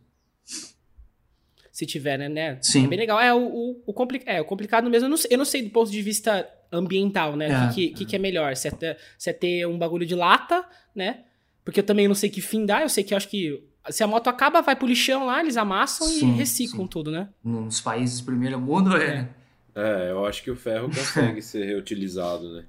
[1.69, 2.29] Se tiver, né?
[2.29, 2.59] né?
[2.61, 2.85] Sim.
[2.85, 3.19] É bem legal.
[3.19, 5.61] É, o, o, o, compli é, o complicado mesmo, eu não, sei, eu não sei
[5.61, 7.47] do ponto de vista ambiental, né?
[7.49, 7.73] O é.
[7.73, 8.55] que, que, que, é melhor?
[8.55, 11.25] Se é, ter, se é ter um bagulho de lata, né?
[11.65, 14.03] Porque eu também não sei que fim dá, eu sei que eu acho que se
[14.03, 16.87] a moto acaba, vai pro lixão lá, eles amassam sim, e reciclam sim.
[16.87, 17.29] tudo, né?
[17.43, 19.27] Nos países primeiro mundo é.
[19.73, 22.65] É, eu acho que o ferro consegue ser reutilizado, né?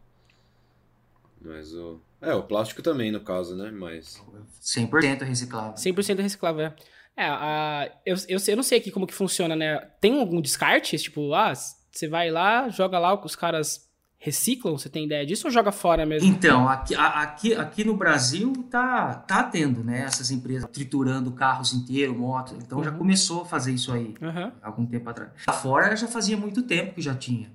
[1.40, 2.01] Mas o.
[2.20, 3.70] É, o plástico também, no caso, né?
[3.70, 4.22] Mas.
[4.62, 5.75] 100% reciclável.
[5.75, 6.75] 100% reciclável, é.
[7.16, 9.79] É, a, eu, eu, eu não sei aqui como que funciona, né?
[10.01, 10.96] Tem algum descarte?
[10.96, 13.91] Tipo, ah, você vai lá, joga lá, os caras
[14.22, 14.78] reciclam?
[14.78, 16.28] Você tem ideia disso ou joga fora mesmo?
[16.28, 20.02] Então, aqui, aqui, aqui no Brasil tá, tá tendo, né?
[20.02, 22.56] Essas empresas triturando carros inteiros, motos.
[22.64, 22.85] Então uhum.
[22.85, 24.52] já começou a fazer isso aí uhum.
[24.62, 25.32] algum tempo atrás.
[25.44, 27.50] Lá fora já fazia muito tempo que já tinha.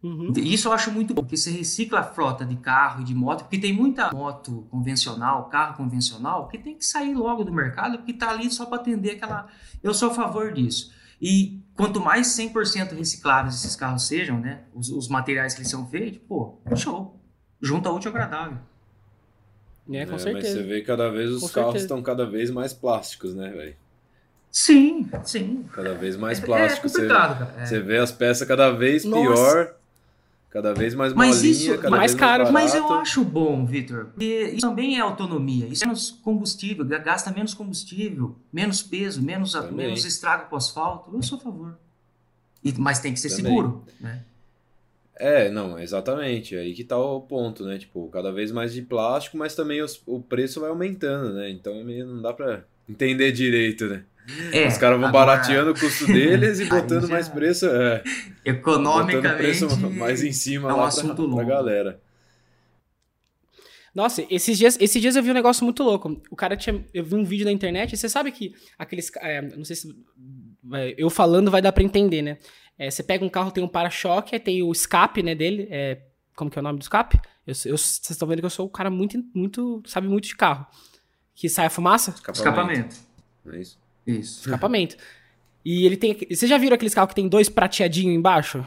[0.00, 0.32] Uhum.
[0.36, 3.40] Isso eu acho muito bom, porque você recicla a frota de carro e de moto,
[3.40, 8.12] porque tem muita moto convencional, carro convencional, que tem que sair logo do mercado, porque
[8.12, 9.48] tá ali só para atender aquela.
[9.82, 10.92] Eu sou a favor disso.
[11.20, 14.62] E quanto mais 100% recicláveis esses carros sejam, né?
[14.74, 17.16] Os, os, materiais que eles são feitos, pô, show.
[17.62, 18.58] Junta útil ao agradável.
[19.90, 20.48] É, com é, certeza.
[20.48, 21.84] Mas você vê cada vez os com carros certeza.
[21.84, 23.76] estão cada vez mais plásticos, né, velho?
[24.50, 25.64] Sim, sim.
[25.72, 26.94] Cada vez mais plásticos.
[26.96, 27.62] É, é complicado, você, cara.
[27.62, 27.66] É.
[27.66, 29.22] Você vê as peças cada vez Nossa.
[29.22, 29.77] pior.
[30.50, 32.44] Cada vez mais mas molinha, isso, cada mais vez caro.
[32.50, 35.66] Mais mas eu acho bom, Vitor, porque isso também é autonomia.
[35.66, 41.14] Isso é menos combustível, gasta menos combustível, menos peso, menos, menos estrago para o asfalto.
[41.14, 41.78] Eu sou a favor.
[42.64, 43.44] E, mas tem que ser também.
[43.44, 44.24] seguro, né?
[45.18, 46.56] É, não, exatamente.
[46.56, 47.76] Aí que tá o ponto, né?
[47.76, 51.50] Tipo, cada vez mais de plástico, mas também os, o preço vai aumentando, né?
[51.50, 54.04] Então não dá para entender direito, né?
[54.52, 55.26] É, Os caras vão agora...
[55.26, 57.08] barateando o custo deles e botando já...
[57.08, 57.66] mais preço.
[57.66, 58.02] É,
[58.44, 59.36] Economicamente.
[59.36, 62.00] preço mais em cima é um lá assunto pra, pra galera.
[63.94, 66.20] Nossa, esses dias, esses dias eu vi um negócio muito louco.
[66.30, 66.84] O cara tinha.
[66.92, 69.10] Eu vi um vídeo na internet, e você sabe que aqueles.
[69.16, 69.96] É, não sei se.
[70.96, 72.38] Eu falando vai dar pra entender, né?
[72.78, 75.66] É, você pega um carro, tem um para-choque, tem o escape, né, dele.
[75.70, 75.98] É,
[76.36, 77.18] como que é o nome do escape?
[77.46, 79.82] Eu, eu, vocês estão vendo que eu sou um cara muito, muito.
[79.86, 80.66] sabe muito de carro.
[81.34, 82.10] Que sai a fumaça?
[82.10, 82.38] Escapamento.
[82.38, 82.96] Escapamento.
[83.52, 83.78] É isso.
[84.08, 84.40] Isso.
[84.48, 84.96] Escapamento.
[85.64, 86.16] E ele tem.
[86.30, 88.64] Vocês já viram aqueles carros que tem dois prateadinhos embaixo?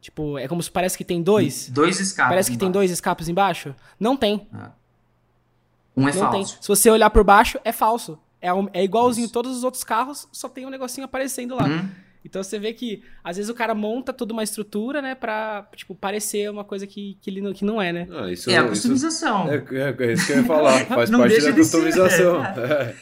[0.00, 1.70] Tipo, é como se parece que tem dois.
[1.70, 2.30] Dois escapes.
[2.30, 2.66] Parece que embaixo.
[2.66, 3.74] tem dois escapes embaixo?
[3.98, 4.46] Não tem.
[4.52, 4.72] Ah.
[5.96, 6.54] Um é Não falso.
[6.54, 6.62] Tem.
[6.62, 8.18] Se você olhar por baixo, é falso.
[8.40, 9.32] É, um, é igualzinho Isso.
[9.32, 11.64] todos os outros carros, só tem um negocinho aparecendo lá.
[11.66, 11.88] Uhum.
[12.24, 15.94] Então você vê que, às vezes, o cara monta toda uma estrutura, né, pra, tipo,
[15.94, 18.08] parecer uma coisa que, que, ele, que não é, né?
[18.10, 19.50] Ah, isso, é a customização.
[19.50, 20.84] é, é, é, isso que eu ia falar.
[20.88, 22.42] Faz parte da customização.
[22.54, 22.94] É.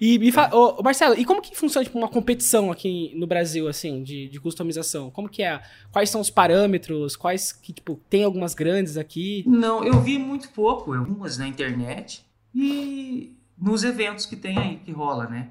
[0.00, 3.68] E me fala, ô, Marcelo, e como que funciona tipo, uma competição aqui no Brasil,
[3.68, 5.10] assim, de, de customização?
[5.10, 5.60] Como que é?
[5.92, 7.16] Quais são os parâmetros?
[7.16, 9.44] Quais que, tipo, tem algumas grandes aqui?
[9.46, 14.90] Não, eu vi muito pouco, algumas na internet e nos eventos que tem aí, que
[14.90, 15.50] rola, né?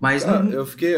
[0.00, 0.50] Mas ah, não...
[0.50, 0.96] eu fiquei.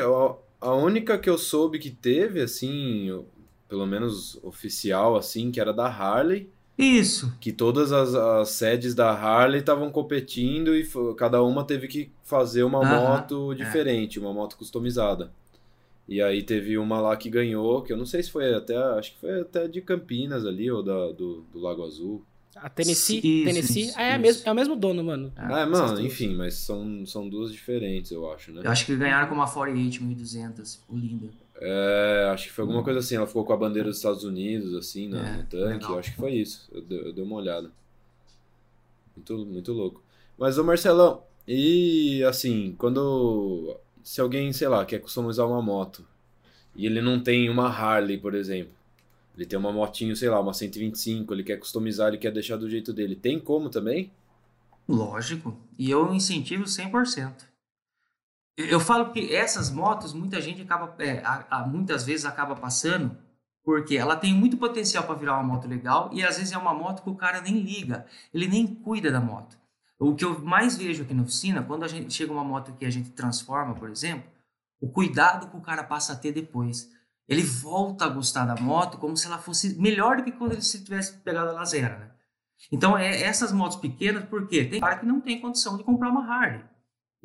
[0.60, 3.24] A única que eu soube que teve, assim,
[3.68, 7.32] pelo menos oficial, assim, que era da Harley isso.
[7.40, 10.86] Que todas as, as sedes da Harley estavam competindo e
[11.16, 13.54] cada uma teve que fazer uma moto é.
[13.54, 14.22] diferente, é.
[14.22, 15.30] uma moto customizada.
[16.08, 19.14] E aí teve uma lá que ganhou, que eu não sei se foi até, acho
[19.14, 22.24] que foi até de Campinas ali, ou da, do, do Lago Azul.
[22.54, 23.18] A Tennessee?
[23.18, 23.82] Isso, Tennessee?
[23.82, 25.32] Isso, ah, é, mesmo, é o mesmo dono, mano.
[25.36, 28.62] Ah, é, mano, enfim, mas são, são duas diferentes, eu acho, né?
[28.64, 31.28] Eu acho que ganharam com uma 48 1200, linda.
[31.60, 33.16] É, acho que foi alguma coisa assim.
[33.16, 35.86] Ela ficou com a bandeira dos Estados Unidos, assim, no, é, no tanque.
[35.86, 36.68] Eu acho que foi isso.
[36.72, 37.70] Eu, eu, dei uma olhada.
[39.16, 40.02] Muito, muito louco.
[40.38, 43.76] Mas, ô Marcelão, e assim, quando.
[44.02, 46.06] Se alguém, sei lá, quer customizar uma moto
[46.76, 48.72] e ele não tem uma Harley, por exemplo.
[49.36, 52.70] Ele tem uma motinho, sei lá, uma 125, ele quer customizar, ele quer deixar do
[52.70, 53.16] jeito dele.
[53.16, 54.10] Tem como também?
[54.88, 55.58] Lógico.
[55.78, 57.32] E eu incentivo 100%.
[58.56, 63.14] Eu falo que essas motos, muita gente acaba, é, a, a, muitas vezes acaba passando,
[63.62, 66.72] porque ela tem muito potencial para virar uma moto legal e às vezes é uma
[66.72, 69.58] moto que o cara nem liga, ele nem cuida da moto.
[69.98, 72.86] O que eu mais vejo aqui na oficina, quando a gente chega uma moto que
[72.86, 74.24] a gente transforma, por exemplo,
[74.80, 76.90] o cuidado que o cara passa a ter depois.
[77.28, 80.62] Ele volta a gostar da moto como se ela fosse melhor do que quando ele
[80.62, 82.10] se tivesse pegado ela zero, né?
[82.70, 84.64] Então, é essas motos pequenas, por quê?
[84.64, 86.64] Tem cara que não tem condição de comprar uma Harley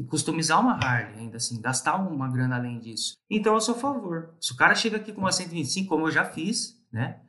[0.02, 3.14] e customizar uma Harley ainda assim, gastar uma grana além disso.
[3.30, 4.34] Então eu sou a favor.
[4.42, 7.22] Se o cara chega aqui com uma 125, como eu já fiz, né?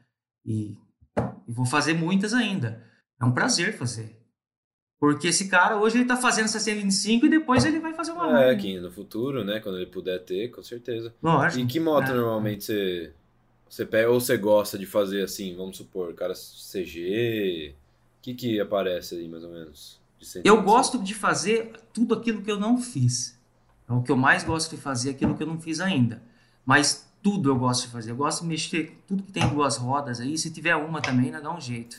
[0.44, 0.78] E,
[1.46, 2.82] e vou fazer muitas ainda.
[3.20, 4.18] É um prazer fazer.
[4.98, 8.26] Porque esse cara hoje ele tá fazendo essa 125 e depois ele vai fazer uma
[8.26, 8.56] É, Harley.
[8.56, 9.60] aqui no futuro, né?
[9.60, 11.14] Quando ele puder ter, com certeza.
[11.22, 11.62] Lógico.
[11.62, 12.14] E que moto é.
[12.14, 13.12] normalmente você,
[13.68, 17.74] você pega ou você gosta de fazer assim, vamos supor, cara CG.
[18.18, 20.00] O que que aparece aí mais ou menos?
[20.44, 23.38] Eu gosto de fazer tudo aquilo que eu não fiz.
[23.88, 26.22] É o que eu mais gosto de fazer, aquilo que eu não fiz ainda.
[26.64, 28.10] Mas tudo eu gosto de fazer.
[28.10, 30.36] Eu gosto de mexer tudo que tem duas rodas aí.
[30.38, 31.96] Se tiver uma também, ainda dá um jeito.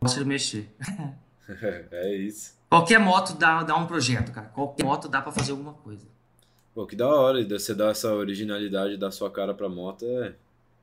[0.00, 0.68] Gosto de mexer.
[1.90, 2.54] é isso.
[2.68, 4.46] Qualquer moto dá, dá um projeto, cara.
[4.48, 6.06] Qualquer moto dá para fazer alguma coisa.
[6.74, 7.44] Pô, que da hora.
[7.48, 10.34] Você dar essa originalidade da sua cara pra moto é.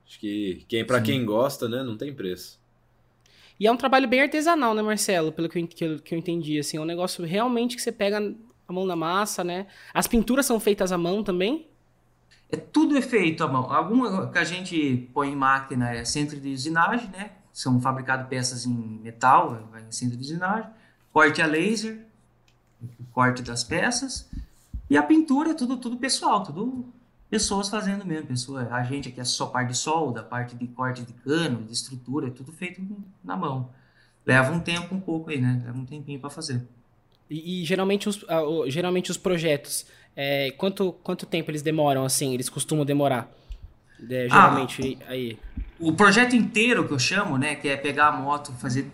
[0.06, 1.04] Acho que quem, pra Sim.
[1.04, 2.60] quem gosta, né, não tem preço.
[3.60, 5.32] E é um trabalho bem artesanal, né, Marcelo?
[5.32, 6.60] Pelo que eu, que eu, entendi.
[6.60, 8.36] Assim, é um negócio realmente que você pega
[8.68, 9.68] a mão na massa, né?
[9.94, 11.68] As pinturas são feitas à mão também?
[12.50, 13.72] É tudo é feito à mão.
[13.72, 17.32] Alguma que a gente põe em máquina é centro de usinagem, né?
[17.52, 20.70] São fabricadas peças em metal, vai em centro de usinagem.
[21.12, 22.06] Corte a laser,
[23.12, 24.30] corte das peças.
[24.90, 26.86] E a pintura, tudo, tudo pessoal, tudo
[27.30, 28.28] pessoas fazendo mesmo.
[28.28, 31.74] Pessoa, a gente aqui é só parte de solda, parte de corte de cano, de
[31.74, 32.82] estrutura, é tudo feito
[33.24, 33.70] na mão.
[34.26, 35.62] Leva um tempo um pouco aí, né?
[35.66, 36.62] Leva um tempinho para fazer.
[37.30, 38.26] E, e, geralmente, os,
[38.68, 39.86] geralmente os projetos,
[40.16, 42.34] é, quanto, quanto tempo eles demoram, assim?
[42.34, 43.30] Eles costumam demorar?
[44.10, 45.40] É, geralmente, ah, aí.
[45.80, 47.56] O projeto inteiro que eu chamo, né?
[47.56, 48.92] Que é pegar a moto, fazer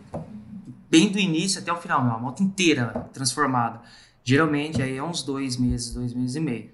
[0.90, 3.82] bem do início até o final, a moto inteira transformada.
[4.24, 6.70] Geralmente aí é uns dois meses, dois meses e meio.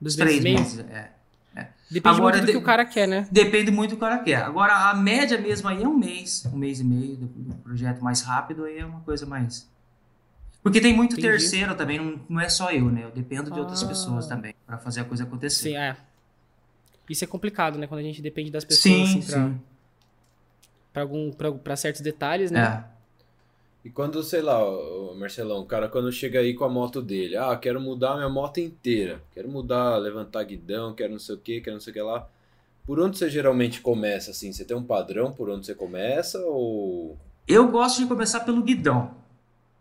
[0.00, 0.78] Dos três meses?
[0.90, 1.10] é.
[1.54, 1.68] é.
[1.90, 3.28] Depende Agora, muito do que o cara quer, né?
[3.30, 4.42] Depende muito do que o cara quer.
[4.42, 8.02] Agora, a média mesmo aí é um mês, um mês e meio do, do projeto
[8.02, 9.68] mais rápido, aí é uma coisa mais
[10.66, 11.28] porque tem muito Entendi.
[11.28, 13.04] terceiro também, não, não é só eu, né?
[13.04, 13.86] Eu dependo de outras ah.
[13.86, 15.68] pessoas também para fazer a coisa acontecer.
[15.68, 15.96] Sim, é.
[17.08, 17.86] Isso é complicado, né?
[17.86, 19.60] Quando a gente depende das pessoas sim, assim, pra, sim.
[20.92, 22.84] Pra, algum, pra, pra certos detalhes, né?
[22.90, 22.95] É.
[23.86, 24.58] E quando, sei lá,
[25.16, 28.58] Marcelão, o cara quando chega aí com a moto dele, ah, quero mudar minha moto
[28.58, 32.02] inteira, quero mudar, levantar guidão, quero não sei o que, quero não sei o que
[32.02, 32.26] lá.
[32.84, 34.52] Por onde você geralmente começa, assim?
[34.52, 37.16] Você tem um padrão por onde você começa ou...
[37.46, 39.12] Eu gosto de começar pelo guidão.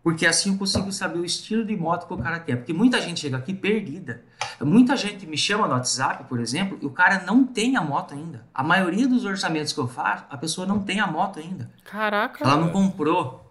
[0.03, 2.57] Porque assim eu consigo saber o estilo de moto que o cara quer.
[2.57, 4.23] Porque muita gente chega aqui perdida.
[4.61, 8.13] Muita gente me chama no WhatsApp, por exemplo, e o cara não tem a moto
[8.13, 8.45] ainda.
[8.53, 11.71] A maioria dos orçamentos que eu faço, a pessoa não tem a moto ainda.
[11.83, 12.43] Caraca.
[12.43, 13.44] Ela não comprou.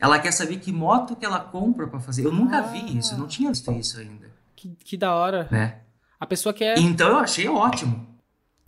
[0.00, 2.24] Ela quer saber que moto que ela compra para fazer.
[2.24, 2.98] Eu nunca vi ah.
[2.98, 4.30] isso, eu não tinha visto isso ainda.
[4.54, 5.48] Que, que da hora.
[5.52, 5.80] É.
[6.18, 6.78] A pessoa quer.
[6.78, 8.06] Então eu achei ótimo.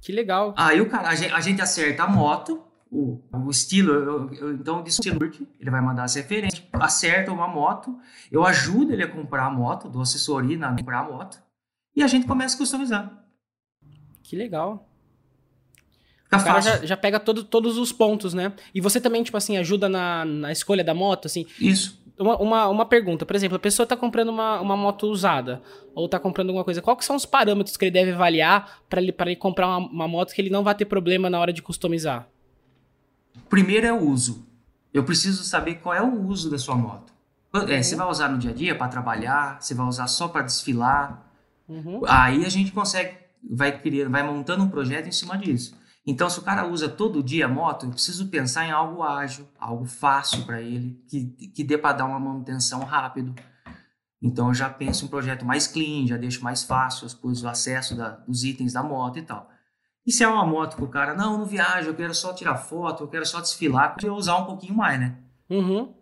[0.01, 0.55] Que legal.
[0.57, 4.55] Aí o cara, a gente, a gente acerta a moto, o, o estilo, eu, eu,
[4.55, 4.91] então de
[5.61, 7.99] ele vai mandar as referências, acerta uma moto,
[8.31, 11.43] eu ajudo ele a comprar a moto, dou assessoria na comprar a moto,
[11.95, 13.25] e a gente começa a customizar.
[14.23, 14.88] Que legal.
[16.29, 18.53] O cara já, já, pega todo, todos os pontos, né?
[18.75, 21.47] E você também, tipo assim, ajuda na, na escolha da moto, assim?
[21.59, 21.99] Isso.
[22.19, 25.63] Uma, uma, uma pergunta, por exemplo, a pessoa está comprando uma, uma moto usada,
[25.95, 29.15] ou está comprando alguma coisa, quais são os parâmetros que ele deve avaliar para ele,
[29.19, 32.29] ele comprar uma, uma moto que ele não vai ter problema na hora de customizar?
[33.49, 34.47] Primeiro é o uso.
[34.93, 37.13] Eu preciso saber qual é o uso da sua moto.
[37.69, 39.59] É, você vai usar no dia a dia para trabalhar?
[39.61, 41.25] Você vai usar só para desfilar?
[41.69, 42.03] Uhum.
[42.07, 43.17] Aí a gente consegue,
[43.49, 45.75] vai criando, vai montando um projeto em cima disso.
[46.11, 49.47] Então, se o cara usa todo dia a moto, eu preciso pensar em algo ágil,
[49.61, 53.35] algo fácil para ele, que, que dê para dar uma manutenção rápido.
[54.23, 57.45] Então, eu já penso em um projeto mais clean, já deixo mais fácil as coisas,
[57.45, 59.51] o acesso da, dos itens da moto e tal.
[60.07, 62.57] E se é uma moto que o cara, não, não viaja, eu quero só tirar
[62.57, 65.19] foto, eu quero só desfilar, eu usar um pouquinho mais, né?
[65.51, 65.93] Uhum.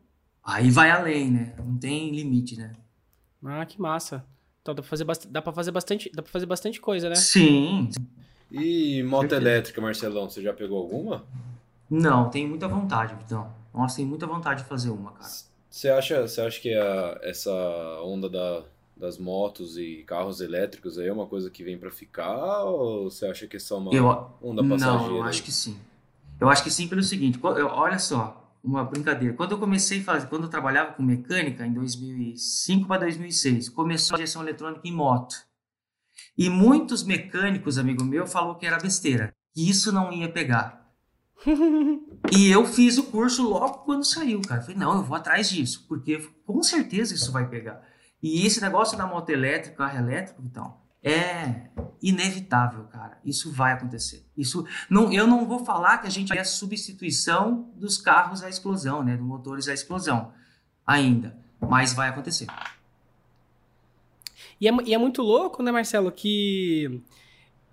[0.41, 1.53] Aí vai além, né?
[1.59, 2.75] Não tem limite, né?
[3.45, 4.25] Ah, que massa.
[4.63, 5.27] Então dá pra fazer, bast...
[5.27, 6.13] dá pra fazer, bastante...
[6.15, 7.17] dá pra fazer bastante coisa, né?
[7.17, 7.91] Sim.
[8.51, 11.25] E moto elétrica, Marcelão, você já pegou alguma?
[11.91, 13.51] Não, tenho muita vontade, então.
[13.73, 15.31] Nossa, tenho muita vontade de fazer uma, cara.
[15.69, 17.53] Você acha, você acha que a, essa
[18.03, 18.63] onda da,
[18.97, 23.27] das motos e carros elétricos aí é uma coisa que vem para ficar ou você
[23.27, 24.07] acha que é só uma eu,
[24.43, 25.09] onda passageira?
[25.09, 25.77] Não, eu acho que sim.
[26.41, 29.35] Eu acho que sim pelo seguinte, olha só, uma brincadeira.
[29.35, 34.17] Quando eu comecei a fazer, quando eu trabalhava com mecânica em 2005 para 2006, começou
[34.17, 35.46] a gestão eletrônica em moto.
[36.37, 40.93] E muitos mecânicos, amigo meu, falou que era besteira, que isso não ia pegar.
[42.33, 44.61] e eu fiz o curso logo quando saiu, cara.
[44.61, 47.83] falei, não, eu vou atrás disso, porque com certeza isso vai pegar.
[48.23, 51.69] E esse negócio da moto elétrica, carro elétrico, então, é
[52.03, 53.19] inevitável, cara.
[53.25, 54.27] Isso vai acontecer.
[54.37, 58.49] Isso não, eu não vou falar que a gente é a substituição dos carros à
[58.49, 60.33] explosão, né, dos motores à explosão,
[60.87, 62.47] ainda, mas vai acontecer.
[64.61, 67.03] E é, e é muito louco, né, Marcelo, que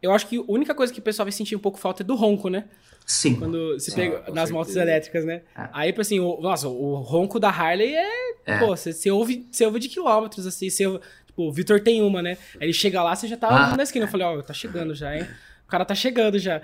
[0.01, 2.05] eu acho que a única coisa que o pessoal vai sentir um pouco falta é
[2.05, 2.65] do ronco, né?
[3.05, 3.35] Sim.
[3.35, 5.41] Quando se pega nas motos elétricas, né?
[5.57, 5.69] É.
[5.73, 8.31] Aí, tipo assim, o, nossa, o ronco da Harley é.
[8.45, 8.57] é.
[8.59, 10.69] Pô, você, você, ouve, você ouve de quilômetros, assim.
[10.69, 10.83] Você,
[11.25, 12.37] tipo, o Vitor tem uma, né?
[12.59, 13.77] Aí ele chega lá, você já tá ah.
[13.77, 14.05] na esquina.
[14.05, 15.25] Eu falei, ó, oh, tá chegando já, hein?
[15.65, 16.61] O cara tá chegando já.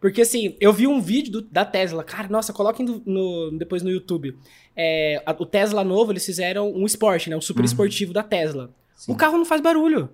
[0.00, 2.04] Porque, assim, eu vi um vídeo do, da Tesla.
[2.04, 4.36] Cara, nossa, coloquem no, no, depois no YouTube.
[4.76, 7.36] É, a, o Tesla novo, eles fizeram um esporte, né?
[7.36, 7.66] Um super uhum.
[7.66, 8.70] esportivo da Tesla.
[8.94, 9.12] Sim.
[9.12, 10.08] O carro não faz barulho.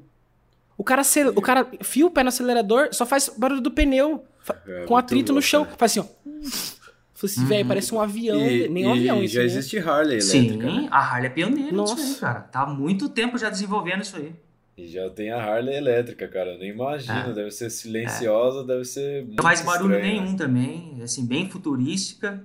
[0.77, 1.03] O cara,
[1.37, 4.25] o cara fia o pé no acelerador, só faz barulho do pneu.
[4.67, 5.67] É, com atrito no chão.
[5.77, 6.05] Faz assim, ó.
[6.05, 7.47] Falei assim, uhum.
[7.47, 8.41] velho, parece um avião.
[8.41, 9.35] E, nem um avião isso.
[9.35, 9.47] Já né?
[9.47, 10.23] existe Harley elétrica.
[10.23, 10.89] Sim, né?
[10.91, 12.03] a Harley é pioneira Nossa.
[12.03, 12.41] aí, cara.
[12.41, 14.33] Tá há muito tempo já desenvolvendo isso aí.
[14.75, 16.55] E já tem a Harley elétrica, cara.
[16.55, 17.19] Eu nem imagino.
[17.19, 17.33] É.
[17.35, 18.65] Deve ser silenciosa, é.
[18.65, 19.27] deve ser.
[19.27, 20.23] Não faz barulho estranho.
[20.23, 20.99] nenhum também.
[21.03, 22.43] Assim, bem futurística.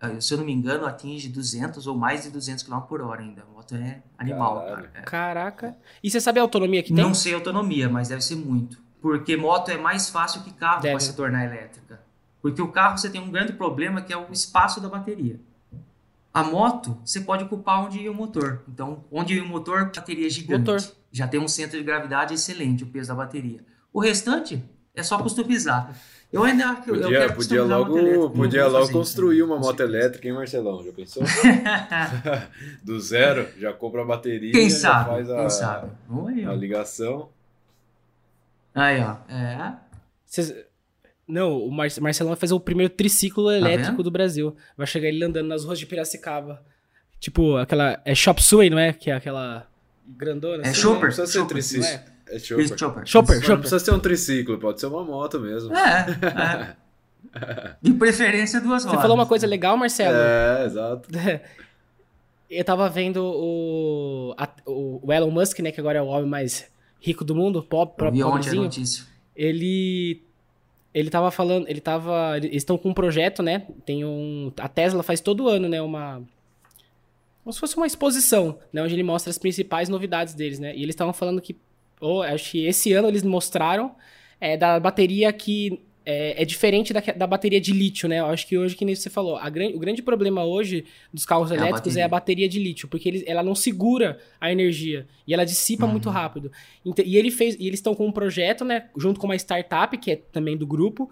[0.00, 3.20] Ah, se eu não me engano, atinge 200 ou mais de 200 km por hora
[3.20, 3.42] ainda.
[3.60, 4.90] Moto é animal, cara.
[4.94, 5.00] É.
[5.02, 5.76] Caraca.
[6.02, 7.04] E você sabe a autonomia que tem?
[7.04, 8.78] Não sei a autonomia, mas deve ser muito.
[9.02, 12.00] porque moto é mais fácil que carro para se tornar elétrica.
[12.40, 15.38] Porque o carro você tem um grande problema que é o espaço da bateria.
[16.32, 18.62] A moto, você pode ocupar onde ia o motor.
[18.68, 20.60] Então, onde ia o motor, bateria é gigante.
[20.60, 20.80] Motor.
[21.12, 23.64] Já tem um centro de gravidade excelente, o peso da bateria.
[23.92, 24.62] O restante
[24.94, 25.92] é só customizar.
[26.32, 30.34] Eu ainda podia, eu quero podia logo, elétrica, podia logo construir uma moto elétrica, hein,
[30.34, 30.84] Marcelão?
[30.84, 31.24] Já pensou?
[32.84, 35.90] Do zero, já compra a bateria, quem sabe, faz a, quem sabe.
[36.48, 37.30] a ligação.
[38.72, 39.16] Aí, ó.
[39.28, 39.74] É.
[40.24, 40.54] Cês...
[41.26, 44.56] Não, o Mar Marcelão vai fazer o primeiro triciclo tá elétrico tá do Brasil.
[44.76, 46.62] Vai chegar ele andando nas ruas de Piracicaba.
[47.20, 48.00] Tipo, aquela.
[48.04, 48.92] É Shop Suey, não é?
[48.92, 49.66] Que é aquela
[50.06, 50.64] grandona.
[50.64, 50.94] É assim, Chopper.
[50.94, 51.86] Não precisa ser triciclo.
[52.30, 52.36] É?
[52.36, 52.78] É chopper.
[52.78, 53.06] Chopper.
[53.06, 55.74] Chopper, Não precisa ser um triciclo, pode ser uma moto mesmo.
[55.74, 56.76] É,
[57.36, 57.76] é.
[57.82, 58.98] De preferência duas rodas.
[58.98, 60.16] Você falou uma coisa legal, Marcelo.
[60.16, 61.08] É, exato.
[62.50, 66.68] Eu tava vendo o, a, o Elon Musk, né, que agora é o homem mais
[67.00, 68.64] rico do mundo, pop, próprio pobrezinho.
[68.64, 69.04] Notícia.
[69.36, 70.20] Ele
[70.92, 73.66] ele tava falando, ele tava, eles estão com um projeto, né?
[73.86, 76.20] Tem um a Tesla faz todo ano, né, uma
[77.44, 80.74] como se fosse uma exposição, né, onde ele mostra as principais novidades deles, né?
[80.74, 81.56] E eles estavam falando que
[82.00, 83.94] ou acho que esse ano eles mostraram
[84.40, 88.20] é, da bateria que é, é, diferente da, da bateria de lítio, né?
[88.20, 91.52] Eu acho que hoje, que nem você falou, gran, o grande problema hoje dos carros
[91.52, 95.06] é elétricos a é a bateria de lítio, porque ele, ela não segura a energia
[95.26, 95.92] e ela dissipa uhum.
[95.92, 96.50] muito rápido.
[96.84, 99.96] Então, e ele fez, e eles estão com um projeto, né, junto com uma startup
[99.98, 101.10] que é também do grupo,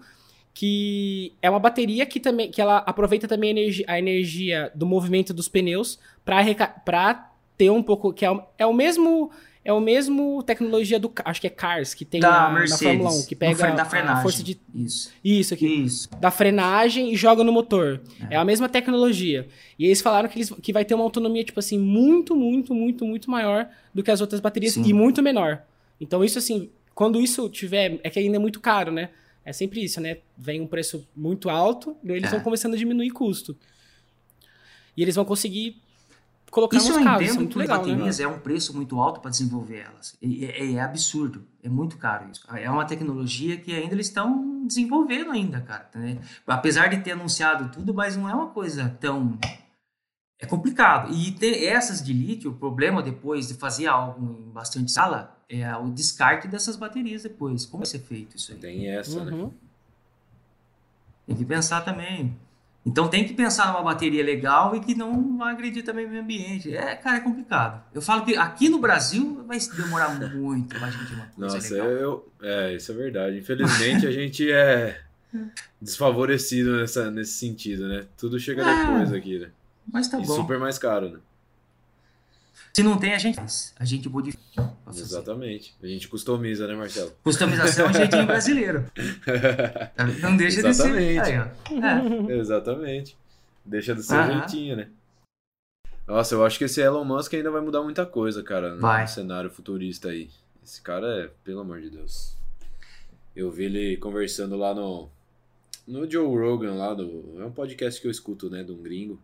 [0.53, 4.85] que é uma bateria que também que ela aproveita também a energia, a energia do
[4.85, 9.31] movimento dos pneus para ter um pouco que é, é o mesmo
[9.69, 11.13] é o mesmo tecnologia do.
[11.23, 14.17] Acho que é Cars, que tem da na, na Fórmula 1, que pega da frenagem.
[14.17, 14.59] a força de.
[14.73, 15.11] Isso.
[15.23, 15.67] Isso aqui.
[15.67, 16.09] Isso.
[16.19, 18.01] Da frenagem e joga no motor.
[18.31, 18.33] É.
[18.33, 18.37] é.
[18.37, 19.47] a mesma tecnologia.
[19.77, 23.05] E eles falaram que, eles, que vai ter uma autonomia, tipo assim, muito, muito, muito,
[23.05, 24.83] muito maior do que as outras baterias Sim.
[24.87, 25.61] e muito menor.
[26.01, 27.99] Então, isso assim, quando isso tiver.
[28.03, 29.09] É que ainda é muito caro, né?
[29.45, 30.17] É sempre isso, né?
[30.35, 32.31] Vem um preço muito alto, e eles é.
[32.31, 33.55] vão começando a diminuir custo.
[34.97, 35.79] E eles vão conseguir
[36.51, 37.21] colocar isso nos eu carros.
[37.21, 38.25] Entendo isso é muito legal, baterias né?
[38.25, 40.17] é um preço muito alto para desenvolver elas.
[40.21, 41.45] É, é, é, absurdo.
[41.63, 42.45] É muito caro isso.
[42.55, 45.89] É uma tecnologia que ainda eles estão desenvolvendo ainda, cara.
[45.95, 46.19] Né?
[46.47, 49.37] Apesar de ter anunciado tudo, mas não é uma coisa tão...
[50.41, 51.13] É complicado.
[51.13, 55.75] E ter essas de lítio, o problema depois de fazer algo em bastante sala é
[55.75, 57.65] o descarte dessas baterias depois.
[57.65, 58.57] Como vai ser feito isso aí?
[58.57, 59.31] Tem essa, né?
[59.31, 59.47] uhum.
[59.47, 59.51] né?
[61.27, 62.35] Tem que pensar também.
[62.85, 66.21] Então tem que pensar numa bateria legal e que não vai agredir também o meio
[66.21, 66.75] ambiente.
[66.75, 67.83] É, cara, é complicado.
[67.93, 71.89] Eu falo que aqui no Brasil vai demorar muito pra gente uma coisa Nossa, legal.
[71.89, 73.37] Eu, é, isso é verdade.
[73.37, 75.01] Infelizmente a gente é
[75.81, 78.05] desfavorecido nessa, nesse sentido, né?
[78.17, 79.49] Tudo chega é, depois aqui, né?
[79.91, 80.35] Mas tá e bom.
[80.35, 81.19] super mais caro, né?
[82.73, 83.39] Se não tem, a gente
[83.77, 84.73] a gente modifica.
[84.87, 85.75] Exatamente.
[85.81, 87.11] A gente customiza, né, Marcelo?
[87.23, 88.85] Customização é um jeitinho brasileiro.
[90.21, 90.91] Não deixa de ser.
[90.91, 92.33] Aí, é.
[92.37, 93.17] Exatamente.
[93.65, 94.87] Deixa de ser um jeitinho, né?
[96.07, 99.07] Nossa, eu acho que esse Elon Musk ainda vai mudar muita coisa, cara, no vai.
[99.07, 100.29] cenário futurista aí.
[100.63, 102.35] Esse cara é, pelo amor de Deus.
[103.35, 105.09] Eu vi ele conversando lá no
[105.87, 109.19] no Joe Rogan lá do é um podcast que eu escuto, né, de um gringo.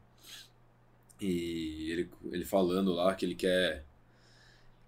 [1.20, 3.86] E ele, ele falando lá que ele quer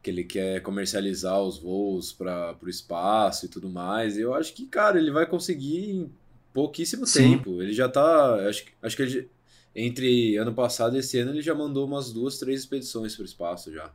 [0.01, 4.17] que ele quer comercializar os voos para o espaço e tudo mais.
[4.17, 6.11] Eu acho que, cara, ele vai conseguir em
[6.53, 7.31] pouquíssimo Sim.
[7.31, 7.61] tempo.
[7.61, 8.35] Ele já tá.
[8.47, 9.29] Acho, acho que ele,
[9.75, 13.25] entre ano passado e esse ano ele já mandou umas duas, três expedições para o
[13.25, 13.91] espaço já.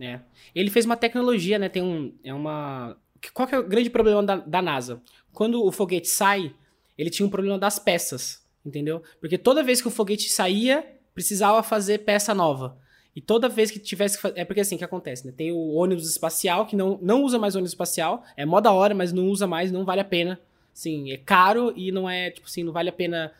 [0.00, 0.20] É.
[0.54, 1.68] Ele fez uma tecnologia, né?
[1.68, 2.14] Tem um.
[2.24, 2.96] É uma.
[3.34, 5.02] Qual que é o grande problema da, da NASA?
[5.32, 6.54] Quando o foguete sai,
[6.96, 9.02] ele tinha um problema das peças, entendeu?
[9.20, 12.76] Porque toda vez que o foguete saía, precisava fazer peça nova.
[13.14, 14.38] E toda vez que tivesse que fazer.
[14.38, 15.32] É porque assim que acontece, né?
[15.34, 18.22] Tem o ônibus espacial, que não, não usa mais ônibus espacial.
[18.36, 20.38] É mó da hora, mas não usa mais, não vale a pena.
[20.74, 23.32] Sim, é caro e não é, tipo assim, não vale a pena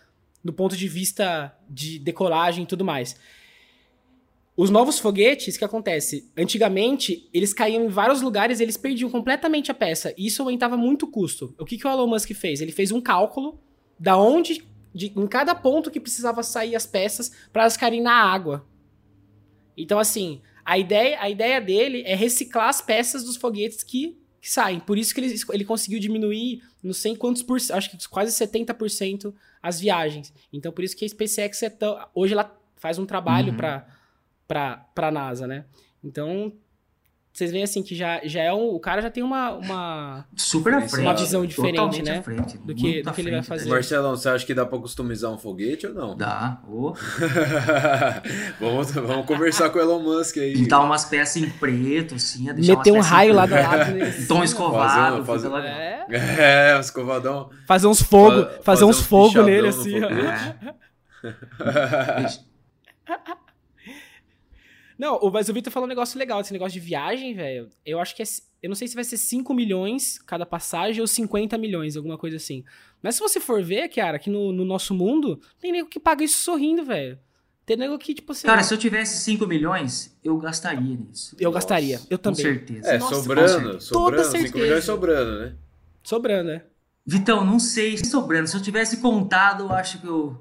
[0.43, 3.21] do ponto de vista de decolagem e tudo mais.
[4.57, 6.33] Os novos foguetes, que acontece?
[6.35, 10.15] Antigamente, eles caíam em vários lugares e eles perdiam completamente a peça.
[10.17, 11.55] E isso aumentava muito o custo.
[11.59, 12.63] O que, que o Elon Musk fez?
[12.63, 13.61] Ele fez um cálculo
[14.01, 14.65] da onde
[14.97, 18.67] de, em cada ponto que precisava sair as peças para elas caírem na água.
[19.77, 24.51] Então, assim, a ideia, a ideia dele é reciclar as peças dos foguetes que, que
[24.51, 24.81] saem.
[24.81, 29.35] Por isso que ele, ele conseguiu diminuir, não sei quantos por acho que quase 70%
[29.63, 30.33] as viagens.
[30.51, 33.57] Então, por isso que a SpaceX é tão, hoje ela faz um trabalho uhum.
[33.57, 33.87] para
[34.49, 35.65] para NASA, né?
[36.03, 36.53] Então,
[37.37, 40.73] vocês veem assim que já, já é um, o cara já tem uma uma super
[40.73, 42.23] à frente, uma visão diferente, né?
[42.23, 43.69] Frente, do que do que ele vai fazer.
[43.69, 46.17] Marcelão, você acha que dá para customizar um foguete ou não?
[46.17, 46.63] Dá.
[46.67, 46.95] Oh.
[48.59, 50.55] vamos, vamos conversar com o Elon Musk aí.
[50.55, 54.11] Pintar umas peças em preto, assim, meter um raio lá do lado, né?
[54.27, 56.07] tom escovado, fazer, fazer, é.
[56.73, 57.51] é, um escovadão.
[57.67, 60.09] Fazer uns fogo, fazer, fazer uns, uns fogo nele assim, ó.
[60.09, 60.57] É.
[64.99, 67.69] Não, mas o Vitor falou um negócio legal, esse negócio de viagem, velho.
[67.85, 68.27] Eu acho que é.
[68.63, 72.37] Eu não sei se vai ser 5 milhões cada passagem ou 50 milhões, alguma coisa
[72.37, 72.65] assim.
[73.03, 76.25] Mas se você for ver, cara, aqui no, no nosso mundo, tem nego que paga
[76.25, 77.19] isso sorrindo, velho.
[77.67, 78.47] Tem nego que, tipo, assim.
[78.47, 81.37] Cara, se eu tivesse 5 milhões, eu gastaria nisso.
[81.39, 82.37] Eu Nossa, gastaria, eu também.
[82.37, 82.89] Com certeza.
[82.89, 84.25] É, Nossa, sobrando, sobrando.
[84.25, 85.55] 5 milhões sobrando, né?
[86.03, 86.63] Sobrando, né?
[87.05, 88.49] Vitão, não sei se sobrando.
[88.49, 90.41] Se eu tivesse contado, eu acho que eu.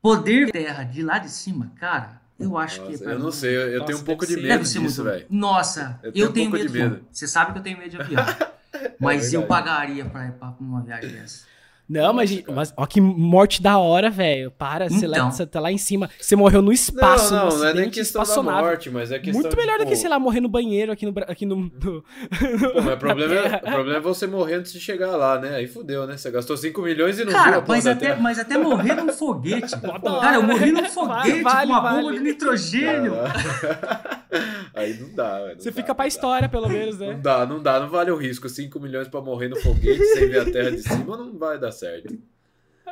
[0.00, 2.22] Poder terra de lá de cima, cara.
[2.38, 3.04] Eu acho Nossa, que.
[3.04, 5.26] Eu não sei, eu, eu Nossa, tenho um pouco de medo disso, velho.
[5.28, 7.06] Nossa, eu tenho, eu tenho um medo, de medo.
[7.10, 8.24] Você sabe que eu tenho medo de avião.
[9.00, 11.47] mas é eu pagaria pra ir pra uma viagem dessa.
[11.88, 14.50] Não, mas, mas ó que morte da hora, velho.
[14.50, 14.98] Para, então.
[14.98, 16.10] você, lá, você tá lá em cima.
[16.20, 17.34] Você morreu no espaço.
[17.34, 19.88] Não, não, não é nem questão da morte, mas é questão Muito melhor de, do
[19.88, 21.14] que, sei lá, morrer no banheiro aqui no.
[21.26, 22.04] Aqui no, no Pô,
[22.84, 25.56] mas o problema, é, o problema é você morrer antes de chegar lá, né?
[25.56, 26.18] Aí fudeu, né?
[26.18, 29.12] Você gastou 5 milhões e não Cara, viu a mas até, mas até morrer num
[29.12, 29.72] foguete.
[29.80, 32.02] cara, eu morri num foguete vale, com uma vale.
[32.02, 33.14] bomba de nitrogênio.
[34.74, 35.60] Aí não dá, velho.
[35.60, 37.14] Você dá, fica pra história, pelo menos, né?
[37.14, 38.46] Não dá, não dá, não vale o risco.
[38.48, 41.72] 5 milhões pra morrer no foguete sem ver a terra de cima não vai dar
[41.78, 42.18] certo.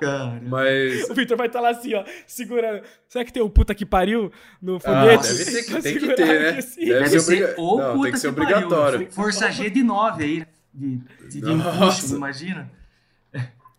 [0.01, 0.41] Cara.
[0.43, 1.09] Mas.
[1.11, 2.82] O Victor vai estar tá lá assim, ó, segurando.
[3.09, 4.30] Será que tem o puta que pariu
[4.61, 5.26] no foguete?
[5.26, 6.59] Ah, deve ter que, tem que ter, né?
[6.59, 6.80] Assim.
[6.80, 8.99] Deve, deve, ser, ser ou não, puta tem que ser que obrigatório.
[8.99, 9.12] Pariu.
[9.12, 10.47] Força G de 9 aí, né?
[10.72, 10.97] de,
[11.28, 12.70] de, de empuxo, imagina.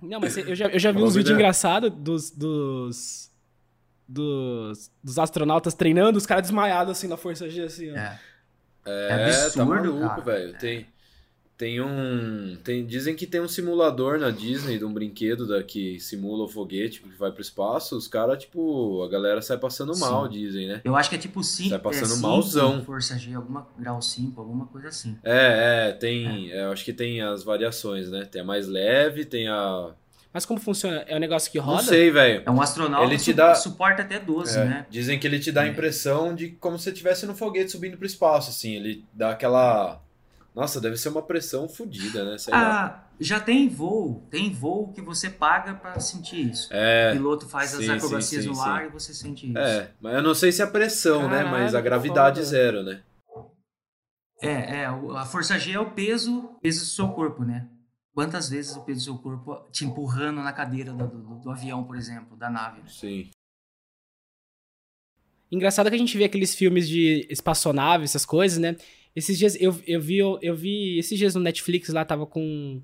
[0.02, 3.32] Não, mas eu já, eu já vi uns vídeos engraçados dos, dos,
[4.08, 7.96] dos, dos, astronautas treinando, os caras desmaiados assim na Força G, assim, ó.
[7.96, 8.20] É,
[8.86, 10.58] é, é absurdo, tá maluco, velho.
[10.60, 10.86] Tem.
[11.58, 12.56] Tem um.
[12.64, 16.48] Tem, dizem que tem um simulador na Disney de um brinquedo da, que simula o
[16.48, 17.98] foguete que vai pro espaço.
[17.98, 20.02] Os caras, tipo, a galera sai passando Sim.
[20.02, 20.82] mal, dizem, né?
[20.84, 21.70] Eu acho que é tipo 5.
[21.70, 22.84] Sai passando é cinco, malzão.
[22.84, 25.18] Força G, alguma grau 5, alguma coisa assim.
[25.24, 26.52] É, é, tem.
[26.52, 26.66] É.
[26.66, 28.24] eu acho que tem as variações, né?
[28.26, 29.90] Tem a mais leve, tem a.
[30.32, 30.98] Mas como funciona?
[31.08, 31.82] É um negócio que roda?
[31.82, 32.44] Não sei, velho.
[32.46, 33.56] É um astronauta ele te dá...
[33.56, 34.86] suporta até 12, é, né?
[34.92, 35.70] Dizem que ele te dá a é.
[35.70, 38.76] impressão de como se você estivesse no foguete subindo pro espaço, assim.
[38.76, 40.04] Ele dá aquela
[40.58, 42.36] nossa, deve ser uma pressão fodida, né?
[42.40, 43.10] Sei ah, lá.
[43.20, 46.68] já tem voo, tem voo que você paga para sentir isso.
[46.72, 49.60] É, o piloto faz sim, as acrobacias sim, no sim, ar e você sente isso.
[49.60, 51.52] É, mas eu não sei se é a pressão, Caralho, né?
[51.52, 52.50] Mas a gravidade foda.
[52.50, 53.04] zero, né?
[54.42, 57.68] É, é, a força G é o peso, peso do seu corpo, né?
[58.16, 61.84] Quantas vezes o peso do seu corpo te empurrando na cadeira do, do, do avião,
[61.84, 62.82] por exemplo, da nave.
[62.82, 62.88] Né?
[62.90, 63.30] Sim.
[65.52, 68.76] Engraçado que a gente vê aqueles filmes de espaçonave, essas coisas, né?
[69.18, 72.84] Esses dias eu, eu vi eu vi esses dias no Netflix lá tava com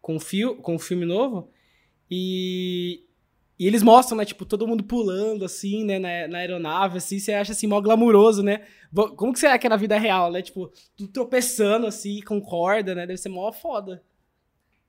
[0.00, 1.50] com fio, com um filme novo
[2.10, 3.04] e
[3.58, 7.32] e eles mostram, né, tipo, todo mundo pulando, assim, né, na, na aeronave, assim, você
[7.32, 8.66] acha, assim, mó glamuroso, né?
[9.16, 10.42] Como que será que é na vida real, né?
[10.42, 13.06] Tipo, tudo tropeçando, assim, com corda, né?
[13.06, 14.02] Deve ser mó foda.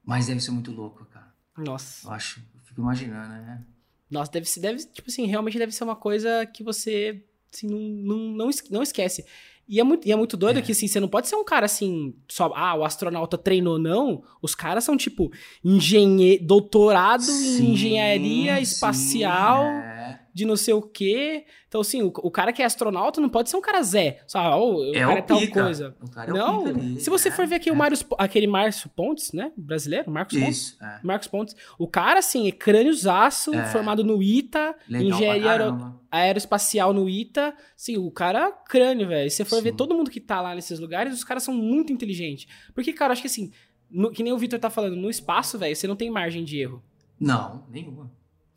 [0.04, 1.32] Mas deve ser muito louco, cara.
[1.56, 2.08] Nossa.
[2.08, 3.64] Eu acho, eu fico imaginando, né?
[4.10, 7.24] Nossa, deve ser, deve, tipo assim, realmente deve ser uma coisa que você,
[7.54, 9.24] assim, não, não, não, não esquece.
[9.68, 10.62] E é muito, e é muito doido é.
[10.62, 14.24] que, assim, você não pode ser um cara assim, só, ah, o astronauta treinou, não.
[14.42, 15.32] Os caras são, tipo,
[15.64, 19.64] engenheiro, doutorado sim, em engenharia espacial.
[19.64, 21.46] Sim, é de não sei o quê.
[21.66, 24.22] Então, assim, o, o, cara que é astronauta não pode ser um cara Zé.
[24.28, 25.64] Só, oh, o é cara o é tal pica.
[25.64, 25.96] coisa.
[26.18, 29.54] É não, ali, se você é, for ver aqui o Marius, aquele Márcio Pontes, né?
[29.56, 30.78] Brasileiro, Marcos Isso, Pontes.
[30.82, 31.00] É.
[31.02, 31.56] Marcos Pontes.
[31.80, 33.66] O cara, assim, é crâniozaço, é.
[33.68, 37.56] formado no ITA, Legal engenharia aero, aeroespacial no ITA.
[37.78, 39.30] Sim, o cara crânio, velho.
[39.30, 39.64] Se você for Sim.
[39.64, 42.46] ver todo mundo que tá lá nesses lugares, os caras são muito inteligentes.
[42.74, 43.54] Porque, cara, acho que assim,
[43.90, 46.60] no, que nem o Vitor tá falando, no espaço, velho, você não tem margem de
[46.60, 46.84] erro.
[47.18, 48.12] Não, nenhuma.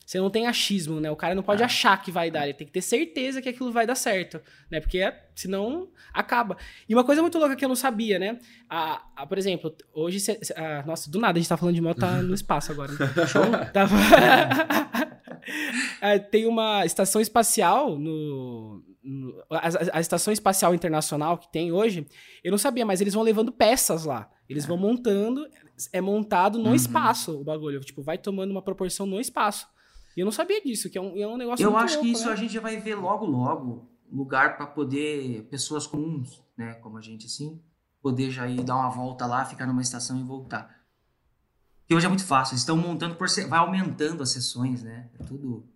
[0.09, 1.11] Você não tem achismo, né?
[1.11, 1.67] O cara não pode ah.
[1.67, 4.79] achar que vai dar, ele tem que ter certeza que aquilo vai dar certo, né?
[4.79, 4.99] Porque
[5.35, 6.57] senão acaba.
[6.87, 8.39] E uma coisa muito louca que eu não sabia, né?
[8.67, 10.19] A, a por exemplo, hoje.
[10.19, 12.91] Cê, a, nossa, do nada a gente tá falando de moto, tá no espaço agora.
[12.91, 13.27] Né?
[13.27, 13.43] Show?
[13.71, 13.95] Tava...
[16.01, 18.83] é, tem uma estação espacial no.
[19.03, 22.07] no a, a, estação espacial internacional que tem hoje,
[22.43, 24.27] eu não sabia, mas eles vão levando peças lá.
[24.49, 25.47] Eles vão montando,
[25.93, 26.73] é montado no uhum.
[26.73, 27.79] espaço o bagulho.
[27.81, 29.67] Tipo, vai tomando uma proporção no espaço.
[30.15, 32.11] E eu não sabia disso, que é um, é um negócio Eu acho louco, que
[32.13, 32.33] isso né?
[32.33, 33.89] a gente já vai ver logo, logo.
[34.11, 37.61] Lugar para poder, pessoas comuns, né, como a gente assim,
[38.01, 40.79] poder já ir dar uma volta lá, ficar numa estação e voltar.
[41.87, 45.09] Que hoje é muito fácil, eles estão montando por vai aumentando as sessões, né?
[45.19, 45.67] É tudo.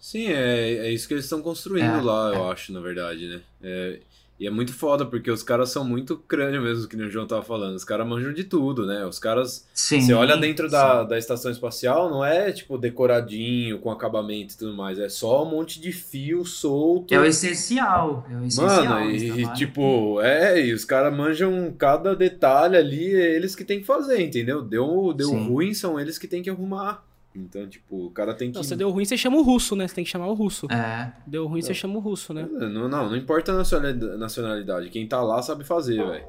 [0.00, 3.42] Sim, é, é isso que eles estão construindo é, lá, eu acho, na verdade, né?
[3.62, 4.00] É,
[4.42, 7.44] E é muito foda, porque os caras são muito crânio mesmo, que o João tava
[7.44, 7.76] falando.
[7.76, 9.06] Os caras manjam de tudo, né?
[9.06, 9.68] Os caras.
[9.72, 14.58] Sim, você olha dentro da, da estação espacial, não é tipo decoradinho, com acabamento e
[14.58, 14.98] tudo mais.
[14.98, 17.14] É só um monte de fio solto.
[17.14, 18.26] É o essencial.
[18.28, 18.84] É o essencial.
[18.84, 23.78] Mano, e, tipo, é, e os caras manjam cada detalhe ali, é eles que tem
[23.78, 24.60] que fazer, entendeu?
[24.60, 27.04] Deu, deu ruim, são eles que tem que arrumar.
[27.34, 28.56] Então, tipo, o cara tem que.
[28.56, 29.88] Não, você deu ruim, você chama o russo, né?
[29.88, 30.66] Você tem que chamar o russo.
[30.70, 31.12] É.
[31.26, 31.62] Deu ruim, é.
[31.62, 32.46] você chama o russo, né?
[32.50, 34.90] Não, não, não importa a nacionalidade.
[34.90, 36.24] Quem tá lá sabe fazer, velho.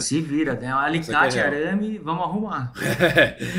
[0.00, 2.72] Se vira, tem um alicate, é arame, vamos arrumar.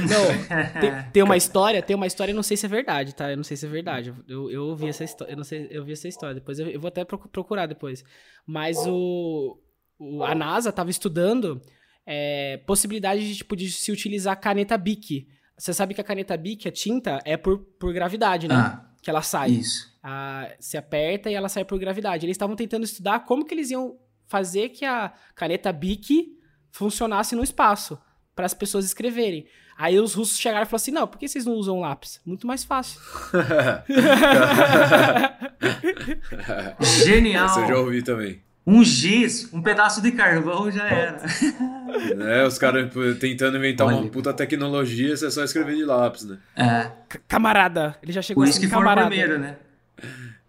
[0.10, 3.30] não, tem, tem, uma história, tem uma história, eu não sei se é verdade, tá?
[3.30, 4.14] Eu não sei se é verdade.
[4.28, 6.80] Eu, eu ouvi essa história, eu não sei, eu vi essa história, depois eu, eu
[6.80, 8.04] vou até procurar depois.
[8.46, 9.58] Mas o,
[10.00, 11.62] o a NASA tava estudando
[12.06, 15.28] é, possibilidade de, tipo, de se utilizar caneta Bic
[15.58, 18.56] você sabe que a caneta Bic, a tinta, é por, por gravidade, né?
[18.56, 19.52] Ah, que ela sai.
[19.52, 19.94] Isso.
[20.04, 22.26] Ah, se aperta e ela sai por gravidade.
[22.26, 23.98] Eles estavam tentando estudar como que eles iam
[24.28, 26.34] fazer que a caneta Bic
[26.72, 27.98] funcionasse no espaço
[28.36, 29.48] para as pessoas escreverem.
[29.78, 32.22] Aí os russos chegaram e falaram assim: não, por que vocês não usam lápis?
[32.26, 33.00] Muito mais fácil.
[37.06, 37.46] Genial.
[37.46, 38.42] Essa eu já ouvi também.
[38.68, 41.22] Um giz, um pedaço de carvão já era.
[42.20, 42.92] É, os caras
[43.22, 43.98] tentando inventar Olha.
[43.98, 46.40] uma puta tecnologia, você é só escrever de lápis, né?
[46.56, 46.92] É.
[47.10, 47.96] C camarada.
[48.04, 49.08] Ele já chegou Por isso assim, que camarada.
[49.08, 49.58] foi o primeiro, né?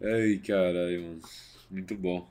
[0.02, 1.20] Ai, caralho, mano.
[1.70, 2.28] Muito bom.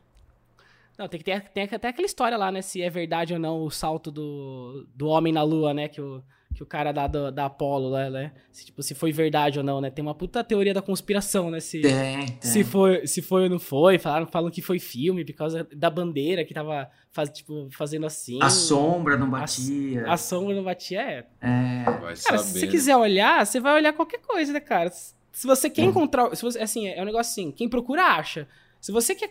[0.98, 2.62] Não, tem que ter tem até aquela história lá, né?
[2.62, 5.88] Se é verdade ou não o salto do, do homem na lua, né?
[5.88, 6.22] Que o,
[6.56, 8.32] que o cara da, da, da Apollo, né, né?
[8.50, 9.90] Se, tipo, se foi verdade ou não, né?
[9.90, 11.60] Tem uma puta teoria da conspiração, né?
[11.60, 12.40] Se, tem, tem.
[12.42, 14.00] se, foi, se foi ou não foi.
[14.00, 18.40] Falaram, falam que foi filme por causa da bandeira que tava faz, tipo, fazendo assim.
[18.42, 20.06] A sombra não batia.
[20.08, 21.26] A, a sombra não batia, é.
[21.42, 21.84] é.
[21.84, 22.72] Vai cara, saber, se você né?
[22.72, 24.90] quiser olhar, você vai olhar qualquer coisa, né, cara?
[24.90, 25.90] Se você quer hum.
[25.90, 26.34] encontrar.
[26.38, 28.48] Se você, assim, é um negócio assim, quem procura acha.
[28.80, 29.30] Se você quer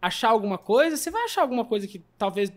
[0.00, 2.50] achar alguma coisa, você vai achar alguma coisa que talvez.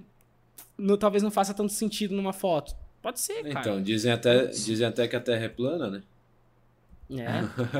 [0.77, 2.75] No, talvez não faça tanto sentido numa foto
[3.05, 3.59] Pode ser, cara.
[3.59, 6.01] Então, dizem até, dizem até que a Terra é plana, né?
[7.11, 7.27] É.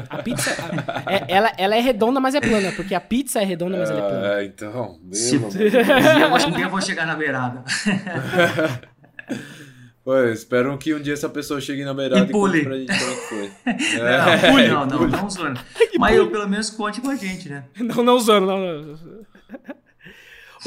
[0.08, 0.52] A pizza.
[0.52, 3.90] A, é, ela, ela é redonda, mas é plana, porque a pizza é redonda, mas
[3.90, 4.28] ela é plana.
[4.28, 5.00] É, então.
[5.12, 7.64] Se, um, dia, eu vou chegar na beirada.
[10.06, 12.64] Pô, espero que um dia essa pessoa chegue na beirada e, e pule.
[12.64, 13.52] pra gente como é foi.
[14.00, 14.68] É.
[14.68, 15.60] Não, não, não, não usando.
[15.98, 17.64] Mas eu pelo menos conte com a gente, né?
[17.80, 18.60] Não, não usando, não.
[18.60, 18.96] não.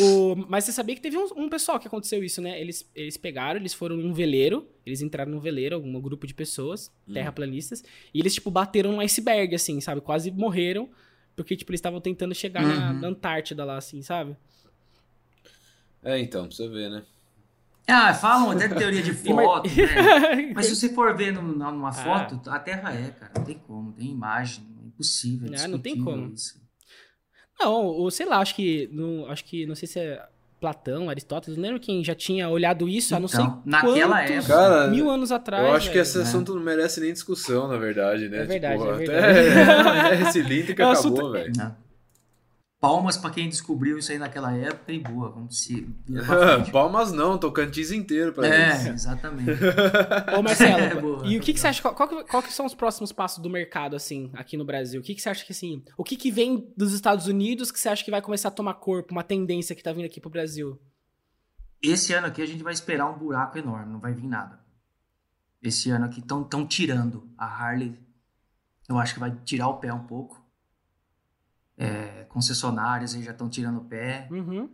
[0.01, 2.61] O, mas você sabia que teve um, um, pessoal que aconteceu isso, né?
[2.61, 6.92] Eles, eles pegaram, eles foram num veleiro, eles entraram num veleiro, um grupo de pessoas,
[7.09, 7.14] hum.
[7.14, 7.82] terraplanistas,
[8.14, 10.01] e eles, tipo, bateram num iceberg, assim, sabe?
[10.01, 10.88] Quase morreram,
[11.34, 12.68] porque, tipo, eles estavam tentando chegar uhum.
[12.68, 14.36] na, na, Antártida lá, assim, sabe?
[16.03, 17.03] É, então, pra você ver, né?
[17.88, 20.53] Ah, falam até de teoria de foto, né?
[20.55, 21.92] Mas se você for ver numa ah.
[21.92, 22.57] foto, ah.
[22.57, 23.32] a Terra é, cara.
[23.34, 25.51] Não tem como, tem imagem, é impossível.
[25.55, 26.34] É não tem como.
[26.34, 26.67] Isso.
[27.61, 28.88] Não, ou sei lá, acho que.
[28.92, 29.66] Não, acho que.
[29.66, 30.22] Não sei se é
[30.61, 34.54] Platão, Aristóteles, não lembro quem já tinha olhado isso, a não então, sei naquela época,
[34.54, 35.64] Cara, mil anos atrás.
[35.64, 35.92] Eu acho velho.
[35.92, 38.38] que esse assunto não merece nem discussão, na verdade, né?
[38.38, 39.38] É verdade, tipo, é verdade.
[40.28, 41.52] Até é, é é acabou, velho.
[42.80, 45.88] Palmas para quem descobriu isso aí naquela época e boa, vamos se.
[46.70, 48.86] Palmas não, Tocantins inteiro para é, isso.
[48.86, 49.50] É, exatamente.
[50.38, 51.82] Ô Marcelo, é, boa, e o que, que você acha?
[51.82, 55.00] Qual, qual, qual, que são os próximos passos do mercado assim aqui no Brasil?
[55.00, 55.82] O que, que você acha que assim?
[55.96, 58.74] O que, que vem dos Estados Unidos que você acha que vai começar a tomar
[58.74, 60.80] corpo, uma tendência que tá vindo aqui pro Brasil?
[61.82, 64.60] Esse ano aqui a gente vai esperar um buraco enorme, não vai vir nada.
[65.60, 67.98] Esse ano aqui estão tão tirando a Harley.
[68.88, 70.47] Eu acho que vai tirar o pé um pouco
[71.78, 74.26] é, concessionárias já estão tirando o pé.
[74.30, 74.68] Uhum.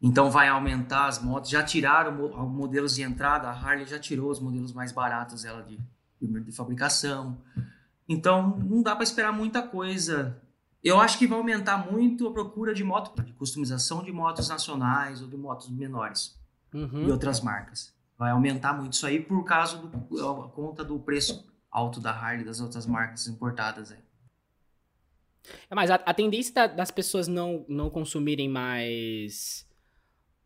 [0.00, 1.50] Então vai aumentar as motos.
[1.50, 2.12] Já tiraram
[2.46, 5.78] modelos de entrada, a Harley já tirou os modelos mais baratos ela de,
[6.20, 7.38] de fabricação.
[8.08, 10.36] Então não dá para esperar muita coisa.
[10.82, 15.22] Eu acho que vai aumentar muito a procura de moto, de customização de motos nacionais
[15.22, 16.36] ou de motos menores
[16.74, 17.06] uhum.
[17.06, 17.94] e outras marcas.
[18.18, 19.88] Vai aumentar muito isso aí por causa do
[20.48, 23.92] conta do preço alto da Harley das outras marcas importadas.
[23.92, 23.98] Aí.
[25.70, 29.66] É, mas a, a tendência da, das pessoas não, não consumirem mais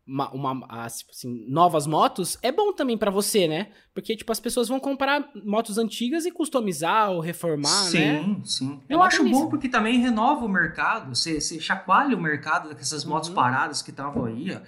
[0.07, 3.67] uma, uma tipo assim, novas motos é bom também para você, né?
[3.93, 8.23] Porque, tipo, as pessoas vão comprar motos antigas e customizar ou reformar, sim, né?
[8.23, 8.81] Sim, sim.
[8.87, 11.13] É Eu acho bom porque também renova o mercado.
[11.13, 13.35] Você, você chacoalha o mercado dessas motos uhum.
[13.35, 14.61] paradas que estavam aí, ó.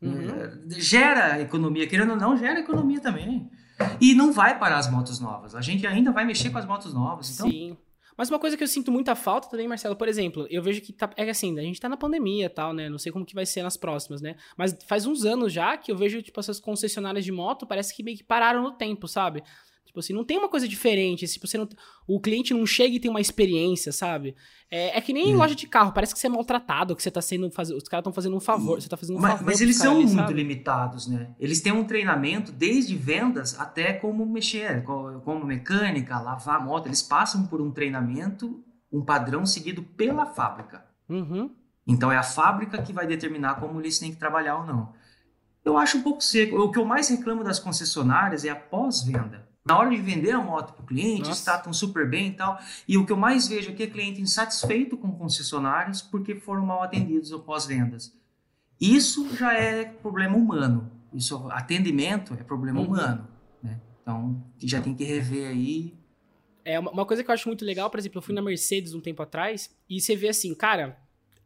[0.00, 0.28] Uhum.
[0.30, 3.50] É, gera economia, querendo ou não, gera economia também.
[4.00, 5.54] E não vai parar as motos novas.
[5.54, 7.34] A gente ainda vai mexer com as motos novas.
[7.34, 7.76] Então, Sim.
[8.16, 10.92] Mas uma coisa que eu sinto muita falta também, Marcelo, por exemplo, eu vejo que
[10.92, 12.88] tá, é assim, a gente tá na pandemia e tal, né?
[12.88, 14.36] Não sei como que vai ser nas próximas, né?
[14.56, 18.02] Mas faz uns anos já que eu vejo, tipo, essas concessionárias de moto, parece que
[18.02, 19.42] meio que pararam no tempo, sabe?
[19.96, 21.26] Tipo assim, não tem uma coisa diferente.
[21.26, 21.66] Tipo, você não,
[22.06, 24.36] o cliente não chega e tem uma experiência, sabe?
[24.70, 25.38] É, é que nem em hum.
[25.38, 27.50] loja de carro, parece que você é maltratado, que você tá sendo.
[27.50, 29.46] Faz, os caras estão fazendo um favor, você tá fazendo um mas, favor.
[29.46, 30.34] Mas eles são ali, muito sabe?
[30.34, 31.34] limitados, né?
[31.40, 36.88] Eles têm um treinamento desde vendas até como mexer, como mecânica, lavar a moto.
[36.88, 40.84] Eles passam por um treinamento, um padrão seguido pela fábrica.
[41.08, 41.50] Uhum.
[41.86, 44.92] Então é a fábrica que vai determinar como eles têm que trabalhar ou não.
[45.64, 46.56] Eu acho um pouco seco.
[46.58, 49.48] O que eu mais reclamo das concessionárias é a pós-venda.
[49.66, 51.44] Na hora de vender a moto para o cliente, Nossa.
[51.44, 52.56] tratam super bem e tal.
[52.86, 56.84] E o que eu mais vejo aqui é cliente insatisfeito com concessionários porque foram mal
[56.84, 58.16] atendidos ao pós-vendas.
[58.80, 60.88] Isso já é problema humano.
[61.12, 62.86] Isso, atendimento é problema uhum.
[62.86, 63.28] humano.
[63.60, 63.80] Né?
[64.00, 65.94] Então, já tem que rever aí.
[66.64, 69.00] É uma coisa que eu acho muito legal, por exemplo, eu fui na Mercedes um
[69.00, 70.96] tempo atrás e você vê assim, cara,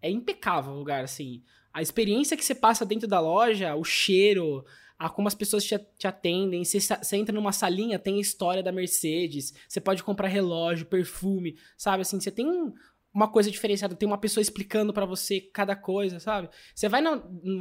[0.03, 1.43] é impecável o lugar, assim.
[1.73, 4.65] A experiência que você passa dentro da loja, o cheiro,
[5.01, 6.63] a como as pessoas te, te atendem.
[6.63, 9.55] Você, você, entra numa salinha, tem a história da Mercedes.
[9.67, 12.03] Você pode comprar relógio, perfume, sabe?
[12.03, 12.71] Assim, você tem um,
[13.13, 16.51] uma coisa diferenciada, tem uma pessoa explicando para você cada coisa, sabe?
[16.75, 17.13] Você vai na.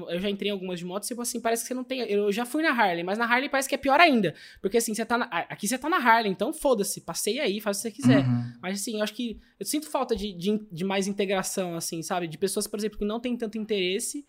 [0.10, 2.02] Eu já entrei em algumas de moto, tipo assim, parece que você não tem.
[2.02, 4.36] Eu já fui na Harley, mas na Harley parece que é pior ainda.
[4.62, 7.78] Porque assim, você tá na, Aqui você tá na Harley, então foda-se, passei aí, faz
[7.78, 8.26] o que você quiser.
[8.26, 8.54] Uhum.
[8.62, 9.40] Mas assim, eu acho que.
[9.58, 12.28] Eu sinto falta de, de, de mais integração, assim, sabe?
[12.28, 14.28] De pessoas, por exemplo, que não têm tanto interesse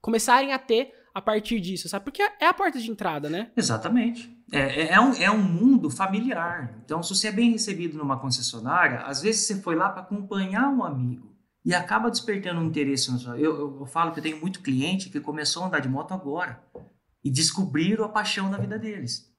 [0.00, 2.04] começarem a ter a partir disso, sabe?
[2.04, 3.52] Porque é a porta de entrada, né?
[3.56, 4.36] Exatamente.
[4.50, 6.76] É, é, é, um, é um mundo familiar.
[6.84, 10.68] Então, se você é bem recebido numa concessionária, às vezes você foi lá para acompanhar
[10.68, 11.32] um amigo
[11.64, 13.12] e acaba despertando um interesse.
[13.12, 13.36] No seu...
[13.36, 16.12] eu, eu, eu falo que eu tenho muito cliente que começou a andar de moto
[16.12, 16.60] agora
[17.22, 19.32] e descobriram a paixão da vida deles.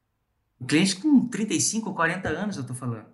[0.57, 3.07] O cliente com 35, 40 anos, eu estou falando.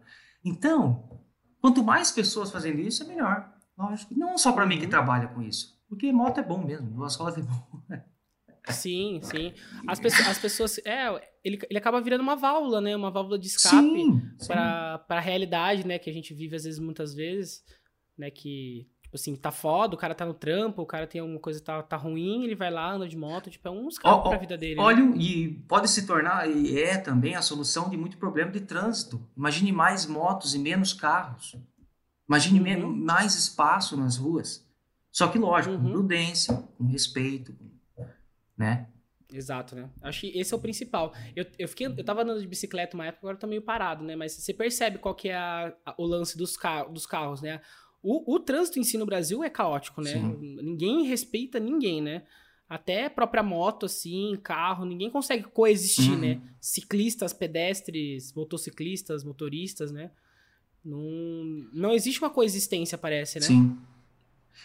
[0.45, 1.19] Então,
[1.59, 3.51] quanto mais pessoas fazendo isso, é melhor.
[3.75, 4.13] Lógico.
[4.15, 4.91] Não só para mim que uhum.
[4.91, 5.81] trabalha com isso.
[5.89, 7.67] Porque moto é bom mesmo, duas rodas é bom.
[8.69, 9.53] Sim, sim.
[9.87, 11.07] As pessoas, as pessoas é,
[11.43, 12.95] ele, ele acaba virando uma válvula, né?
[12.95, 14.05] Uma válvula de escape
[14.47, 15.97] para a realidade, né?
[15.97, 17.63] Que a gente vive às vezes, muitas vezes,
[18.15, 18.29] né?
[18.29, 21.59] Que, tipo assim, tá foda, o cara tá no trampo, o cara tem alguma coisa
[21.59, 24.35] tá, tá ruim, ele vai lá, anda de moto, tipo, é um escape oh, para
[24.35, 24.75] a vida dele.
[24.75, 24.83] Né?
[24.83, 25.17] Olha, né?
[25.17, 29.27] e pode se tornar, e é também a solução de muito problema de trânsito.
[29.35, 31.55] Imagine mais motos e menos carros.
[32.29, 32.95] Imagine uhum.
[32.95, 34.65] mais espaço nas ruas.
[35.11, 35.83] Só que, lógico, uhum.
[35.83, 37.70] com prudência, com respeito, com
[38.57, 38.87] né?
[39.33, 39.89] Exato, né?
[40.01, 41.13] Acho que esse é o principal.
[41.35, 44.03] Eu, eu, fiquei, eu tava andando de bicicleta uma época, agora eu tô meio parado,
[44.03, 44.15] né?
[44.15, 47.61] Mas você percebe qual que é a, a, o lance dos, car dos carros, né?
[48.03, 50.13] O, o trânsito em si no Brasil é caótico, né?
[50.13, 50.57] Sim.
[50.61, 52.23] Ninguém respeita ninguém, né?
[52.67, 56.33] Até própria moto, assim, carro, ninguém consegue coexistir, né?
[56.33, 56.39] uhum.
[56.39, 56.41] né?
[56.59, 60.11] Ciclistas, pedestres, motociclistas, motoristas, né?
[60.83, 60.99] Não,
[61.73, 63.45] não existe uma coexistência, parece, né?
[63.45, 63.77] Sim.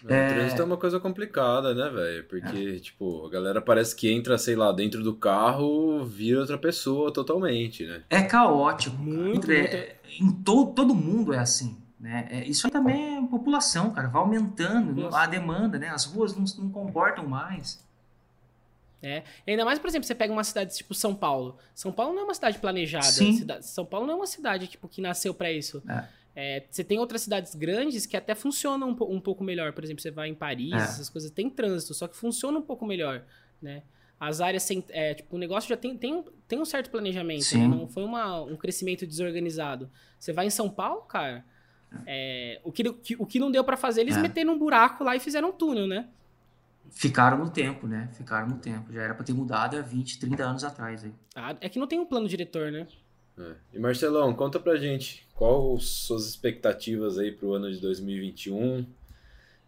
[0.08, 0.26] É...
[0.26, 2.24] O trânsito é uma coisa complicada, né, velho?
[2.24, 2.78] Porque, é.
[2.78, 7.84] tipo, a galera parece que entra, sei lá, dentro do carro, vira outra pessoa totalmente,
[7.86, 8.02] né?
[8.10, 8.96] É caótico.
[8.96, 9.50] Muito.
[9.50, 11.76] É, em to, todo mundo é assim.
[11.98, 12.28] Né?
[12.30, 14.08] É, isso também é população, cara.
[14.08, 15.18] Vai aumentando Nossa.
[15.18, 15.88] a demanda, né?
[15.88, 17.84] As ruas não, não comportam mais.
[19.02, 19.22] É.
[19.46, 21.56] E ainda mais, por exemplo, você pega uma cidade tipo São Paulo.
[21.74, 23.04] São Paulo não é uma cidade planejada.
[23.04, 23.46] Sim.
[23.60, 25.82] São Paulo não é uma cidade tipo, que nasceu para isso.
[25.88, 26.04] É.
[26.38, 29.72] É, você tem outras cidades grandes que até funcionam um, um pouco melhor.
[29.72, 30.76] Por exemplo, você vai em Paris, é.
[30.76, 33.24] essas coisas, tem trânsito, só que funciona um pouco melhor,
[33.60, 33.82] né?
[34.20, 37.66] As áreas, sem, é, tipo, o negócio já tem, tem, tem um certo planejamento, né?
[37.66, 39.90] Não foi uma, um crescimento desorganizado.
[40.18, 41.44] Você vai em São Paulo, cara,
[42.06, 42.84] é, o, que,
[43.18, 44.20] o que não deu para fazer, eles é.
[44.20, 46.06] meteram um buraco lá e fizeram um túnel, né?
[46.90, 48.08] Ficaram no tempo, né?
[48.12, 48.92] Ficaram no tempo.
[48.92, 51.04] Já era para ter mudado há 20, 30 anos atrás.
[51.04, 51.12] Aí.
[51.34, 52.86] Ah, é que não tem um plano diretor, né?
[53.38, 53.54] É.
[53.74, 58.86] E Marcelão, conta pra gente, qual suas expectativas aí pro ano de 2021?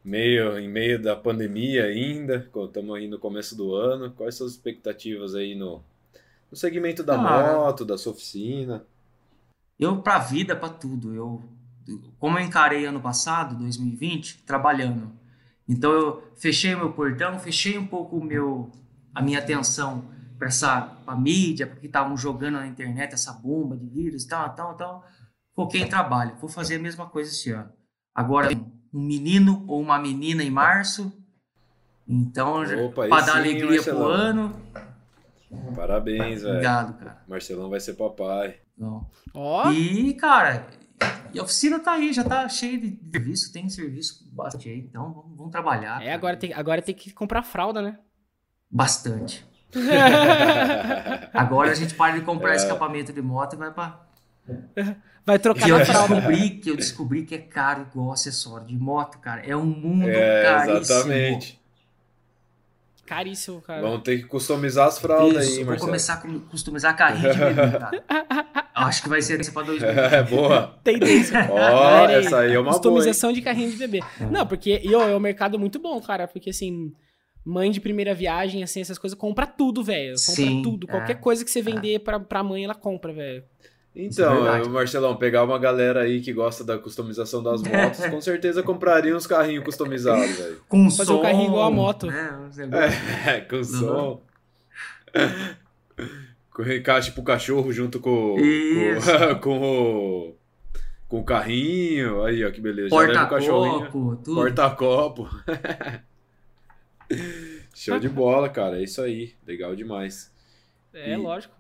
[0.03, 5.35] Meio, em meio da pandemia ainda, estamos aí no começo do ano, quais suas expectativas
[5.35, 5.83] aí no,
[6.51, 7.19] no segmento da ah,
[7.67, 8.85] moto, da sua oficina?
[9.79, 11.43] Eu, pra vida, pra tudo, eu,
[12.19, 15.13] como eu encarei ano passado, 2020, trabalhando,
[15.69, 18.73] então eu fechei meu portão, fechei um pouco meu,
[19.15, 20.09] a minha atenção
[20.39, 24.55] para essa pra mídia, porque estavam jogando na internet essa bomba de vírus e tal,
[24.55, 25.05] tal, tal.
[25.55, 26.37] Foquei em trabalho.
[26.41, 27.71] Vou fazer a mesma coisa esse ano.
[28.15, 28.49] Agora,
[28.95, 31.13] um menino ou uma menina em março.
[32.07, 32.63] Então,
[32.95, 33.99] para dar alegria Marcelão.
[33.99, 34.63] pro ano.
[35.75, 36.55] Parabéns, velho.
[36.55, 37.23] Obrigado, cara.
[37.27, 38.61] Marcelão vai ser papai.
[39.35, 39.71] Ó.
[39.73, 40.67] E, cara,
[41.33, 45.13] e a oficina tá aí, já tá cheia de serviço, tem serviço bastante aí, então
[45.13, 46.03] vamos, vamos trabalhar.
[46.03, 47.99] É, agora tem, agora tem que comprar fralda, né?
[48.71, 49.48] Bastante.
[51.35, 52.57] Agora a gente para de comprar é.
[52.57, 54.01] escapamento de moto e vai para
[55.27, 59.19] Vai trocar que eu descobri que eu descobri que é caro igual acessório de moto,
[59.19, 59.43] cara.
[59.47, 60.79] É um mundo é, caríssimo.
[60.79, 61.61] Exatamente.
[63.05, 63.83] Caríssimo, cara.
[63.83, 66.17] Vamos ter que customizar as fraldas Isso, aí, Vou começar a
[66.51, 68.05] customizar carrinho de bebê, cara.
[68.75, 69.89] Acho que vai ser essa pra 2000.
[69.89, 70.79] É, boa.
[70.85, 71.49] Tendência.
[71.51, 74.01] Ó, oh, essa aí é uma Customização boa, de carrinho de bebê.
[74.31, 76.29] Não, porque e, ó, é um mercado muito bom, cara.
[76.29, 76.93] Porque assim,
[77.49, 80.15] mãe de primeira viagem, assim, essas coisas, compra tudo, velho.
[80.15, 80.87] Compra Sim, tudo.
[80.87, 80.91] É.
[80.91, 81.99] Qualquer coisa que você vender é.
[81.99, 83.43] pra, pra mãe, ela compra, velho.
[83.97, 88.63] Então, é Marcelão, pegar uma galera aí que gosta da customização das motos, com certeza
[88.63, 90.61] compraria uns carrinhos customizados, velho.
[90.69, 91.19] Com Fazer som.
[91.19, 92.07] um carrinho igual a moto.
[92.09, 94.21] É, é com som.
[96.53, 100.35] com encaixe pro cachorro junto com, com, com, o
[101.09, 102.23] com o carrinho.
[102.23, 102.91] Aí, ó, que beleza.
[102.91, 104.35] Porta-copo, tudo.
[104.35, 105.29] Porta-copo.
[107.75, 108.79] Show de bola, cara.
[108.79, 109.35] É isso aí.
[109.47, 110.33] Legal demais.
[110.93, 111.55] É, e, lógico.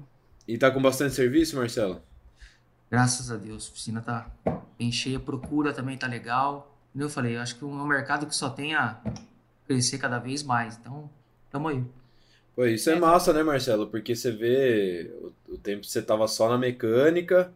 [0.46, 2.02] E tá com bastante serviço, Marcelo?
[2.90, 3.66] Graças a Deus.
[3.66, 4.30] A oficina tá
[4.78, 5.20] bem cheia.
[5.20, 6.76] Procura também tá legal.
[6.92, 9.00] Como eu falei, eu acho que é um mercado que só tem a
[9.66, 10.76] crescer cada vez mais.
[10.76, 11.08] Então,
[11.50, 11.84] tamo aí.
[12.56, 13.86] Pô, isso é, é massa, né, Marcelo?
[13.86, 17.52] Porque você vê o, o tempo que você tava só na mecânica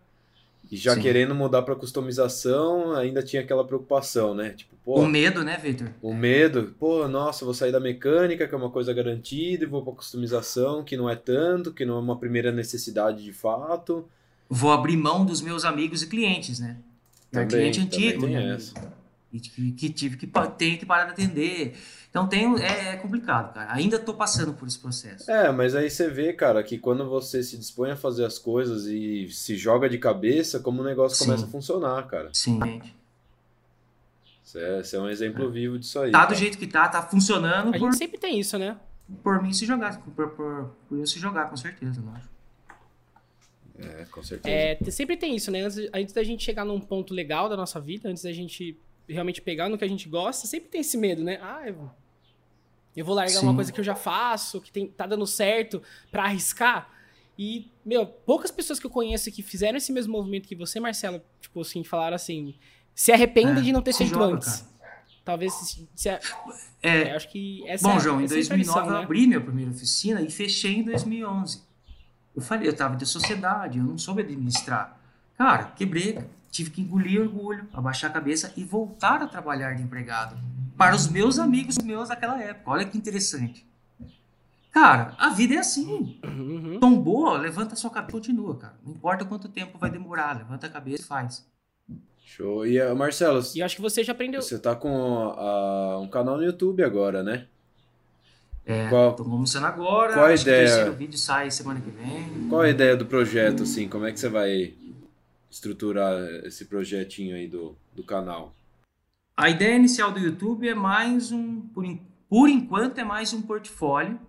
[0.70, 1.02] e já Sim.
[1.02, 4.50] querendo mudar para customização, ainda tinha aquela preocupação, né?
[4.50, 5.90] Tipo, pô, o medo, né, Victor?
[6.00, 6.74] O medo.
[6.78, 10.82] Pô, nossa, vou sair da mecânica, que é uma coisa garantida, e vou para customização,
[10.82, 14.08] que não é tanto, que não é uma primeira necessidade de fato.
[14.48, 16.76] Vou abrir mão dos meus amigos e clientes, né?
[17.30, 18.58] Também, cliente antigo, né?
[19.30, 20.26] Que, que tive que
[20.58, 21.74] ter que parar de atender.
[22.12, 23.72] Então tem, é, é, complicado, cara.
[23.72, 25.30] Ainda tô passando por esse processo.
[25.30, 28.84] É, mas aí você vê, cara, que quando você se dispõe a fazer as coisas
[28.84, 31.24] e se joga de cabeça, como o negócio Sim.
[31.24, 32.28] começa a funcionar, cara.
[32.34, 32.94] Sim, gente.
[34.44, 35.50] Você é, você é um exemplo é.
[35.50, 36.12] vivo disso aí.
[36.12, 36.34] Tá cara.
[36.34, 37.68] do jeito que tá, tá funcionando.
[37.68, 37.80] A por...
[37.80, 38.76] gente sempre tem isso, né?
[39.22, 42.28] Por mim se jogar, por, por, por eu se jogar, com certeza, não acho.
[43.78, 44.54] É, com certeza.
[44.54, 45.62] É, sempre tem isso, né?
[45.62, 49.40] Antes, antes da gente chegar num ponto legal da nossa vida, antes da gente realmente
[49.40, 51.38] pegar no que a gente gosta, sempre tem esse medo, né?
[51.40, 51.90] Ah, eu
[52.96, 53.46] eu vou largar Sim.
[53.46, 56.88] uma coisa que eu já faço, que tem, tá dando certo, para arriscar.
[57.38, 61.22] E, meu, poucas pessoas que eu conheço que fizeram esse mesmo movimento que você, Marcelo,
[61.40, 62.54] tipo assim, falaram assim,
[62.94, 64.56] se arrepende é, de não ter feito joga, antes.
[64.56, 64.72] Cara.
[65.24, 66.20] Talvez se, se é,
[66.82, 69.04] é, acho que essa Bom, João, em 2009 lição, eu né?
[69.04, 71.62] abri minha primeira oficina e fechei em 2011.
[72.34, 74.98] Eu falei, eu tava de sociedade, eu não soube administrar.
[75.38, 76.18] Cara, quebrei,
[76.50, 80.36] tive que engolir orgulho, abaixar a cabeça e voltar a trabalhar de empregado
[80.82, 82.70] para os meus amigos meus daquela época.
[82.70, 83.64] Olha que interessante.
[84.72, 86.18] Cara, a vida é assim.
[86.24, 86.80] Uhum.
[86.80, 88.74] Tombou, levanta a sua cabeça e continua, cara.
[88.84, 91.46] Não importa quanto tempo vai demorar, levanta a cabeça e faz.
[92.24, 92.66] Show.
[92.66, 94.42] E uh, Marcelo, e acho que você já aprendeu.
[94.42, 97.46] Você tá com uh, um canal no YouTube agora, né?
[98.64, 100.14] É, qual, tô começando agora.
[100.14, 100.64] Qual a ideia?
[100.64, 102.48] o terceiro vídeo sai semana que vem.
[102.48, 103.88] Qual a ideia do projeto, assim?
[103.88, 104.74] Como é que você vai
[105.50, 108.54] estruturar esse projetinho aí do, do canal?
[109.36, 111.84] A ideia inicial do YouTube é mais um, por,
[112.28, 114.20] por enquanto, é mais um portfólio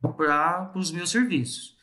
[0.00, 1.76] para os meus serviços.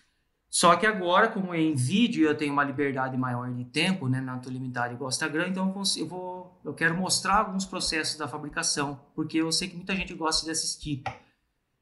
[0.50, 4.20] Só que agora, como é em vídeo, eu tenho uma liberdade maior de tempo, né,
[4.20, 9.00] não estou limitado igual Instagram, então eu, vou, eu quero mostrar alguns processos da fabricação,
[9.14, 11.04] porque eu sei que muita gente gosta de assistir.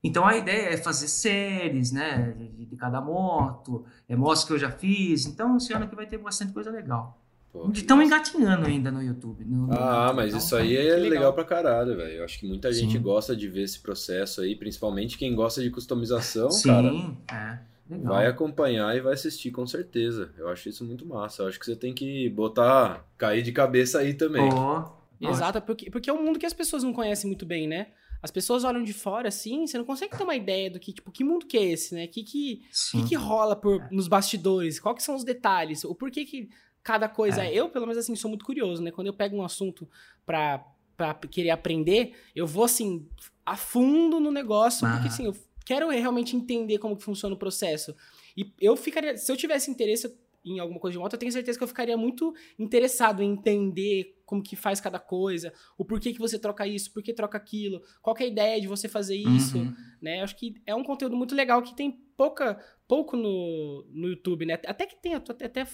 [0.03, 4.69] Então a ideia é fazer séries, né, de cada moto, é mostra que eu já
[4.69, 5.25] fiz.
[5.25, 7.25] Então esse ano aqui vai ter bastante coisa legal.
[7.73, 9.45] Estão engatinhando ainda no YouTube.
[9.45, 11.09] No, ah, mas então, isso aí é legal.
[11.09, 12.13] legal pra caralho, velho.
[12.13, 13.01] Eu acho que muita gente Sim.
[13.01, 16.89] gosta de ver esse processo aí, principalmente quem gosta de customização, Sim, cara.
[16.89, 17.59] Sim, é.
[17.89, 18.13] Legal.
[18.13, 20.31] Vai acompanhar e vai assistir com certeza.
[20.37, 21.43] Eu acho isso muito massa.
[21.43, 24.49] Eu acho que você tem que botar, cair de cabeça aí também.
[24.51, 24.83] Oh,
[25.21, 27.87] Exato, porque, porque é um mundo que as pessoas não conhecem muito bem, né?
[28.21, 31.11] As pessoas olham de fora assim, você não consegue ter uma ideia do que, tipo,
[31.11, 32.05] que mundo que é esse, né?
[32.05, 34.79] O que que, que que rola por, nos bastidores?
[34.79, 35.83] Quais são os detalhes?
[35.83, 36.49] O porquê que
[36.87, 37.43] cada coisa.
[37.43, 37.53] É.
[37.53, 38.91] Eu, pelo menos, assim, sou muito curioso, né?
[38.91, 39.85] Quando eu pego um assunto
[40.25, 40.65] pra,
[40.95, 43.05] pra querer aprender, eu vou, assim,
[43.45, 45.35] a fundo no negócio, porque, assim, eu
[45.65, 47.93] quero realmente entender como que funciona o processo.
[48.37, 49.17] E eu ficaria.
[49.17, 50.15] Se eu tivesse interesse
[50.45, 54.15] em alguma coisa de moto, eu tenho certeza que eu ficaria muito interessado em entender
[54.25, 57.81] como que faz cada coisa, o porquê que você troca isso, por que troca aquilo,
[58.01, 59.75] qual é a ideia de você fazer isso, uhum.
[60.01, 60.21] né?
[60.21, 62.57] Acho que é um conteúdo muito legal que tem pouca,
[62.87, 64.53] pouco no, no YouTube, né?
[64.65, 65.67] Até que tem, até, até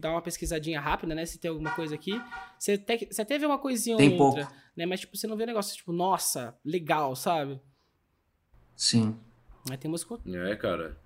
[0.00, 1.24] dar uma pesquisadinha rápida, né?
[1.24, 2.20] Se tem alguma coisa aqui.
[2.58, 4.60] Você, te, você até vê uma coisinha tem ou outra, pouco.
[4.76, 4.86] né?
[4.86, 7.60] Mas, tipo, você não vê um negócio, tipo, nossa, legal, sabe?
[8.74, 9.16] Sim.
[9.68, 10.18] Mas tem música...
[10.26, 10.96] É, cara.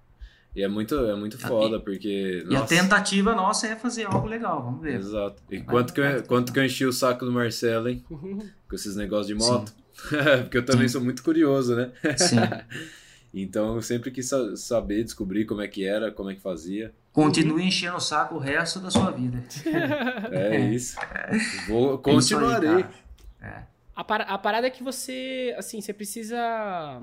[0.55, 2.43] E é muito, é muito foda, porque...
[2.45, 2.65] E nossa.
[2.65, 4.97] a tentativa nossa é fazer algo legal, vamos ver.
[4.97, 5.41] Exato.
[5.49, 8.05] E quanto que, eu, quanto que eu enchi o saco do Marcelo, hein?
[8.11, 9.73] Com esses negócios de moto.
[10.43, 10.95] porque eu também Sim.
[10.95, 11.93] sou muito curioso, né?
[12.17, 12.37] Sim.
[13.33, 16.93] então eu sempre quis saber, descobrir como é que era, como é que fazia.
[17.13, 19.43] Continue enchendo o saco o resto da sua vida.
[20.33, 20.71] É, é.
[20.71, 20.97] isso.
[21.69, 22.85] Vou, continuarei.
[23.41, 23.63] É.
[23.95, 27.03] A, par a parada é que você, assim, você precisa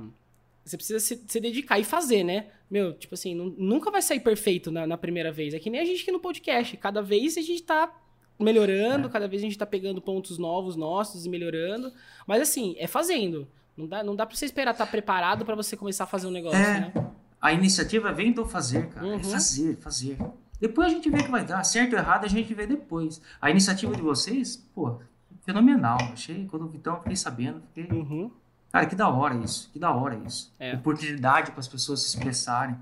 [0.68, 2.48] você precisa se, se, dedicar e fazer, né?
[2.70, 5.54] Meu, tipo assim, não, nunca vai sair perfeito na, na, primeira vez.
[5.54, 6.76] É que nem a gente aqui no podcast.
[6.78, 7.94] Cada vez a gente tá
[8.40, 9.12] melhorando, é.
[9.12, 11.94] cada vez a gente tá pegando pontos novos nossos e melhorando.
[12.26, 13.48] Mas assim, é fazendo.
[13.78, 16.28] Não dá, não dá pra você esperar estar tá preparado para você começar a fazer
[16.28, 16.80] um negócio, é.
[16.80, 16.94] né?
[17.40, 19.06] A iniciativa vem do fazer, cara.
[19.06, 19.20] É uhum.
[19.20, 20.18] É fazer, fazer.
[20.60, 21.64] Depois a gente vê que vai dar.
[21.64, 23.22] Certo ou errado a gente vê depois.
[23.40, 25.00] A iniciativa de vocês, pô,
[25.46, 26.00] fenomenal.
[26.12, 27.96] Achei, quando o Vitão fiquei sabendo, fiquei...
[27.96, 28.32] Uhum.
[28.72, 29.70] Cara, que da hora isso.
[29.72, 30.52] Que da hora isso.
[30.60, 30.74] É.
[30.74, 32.76] Oportunidade para as pessoas se expressarem.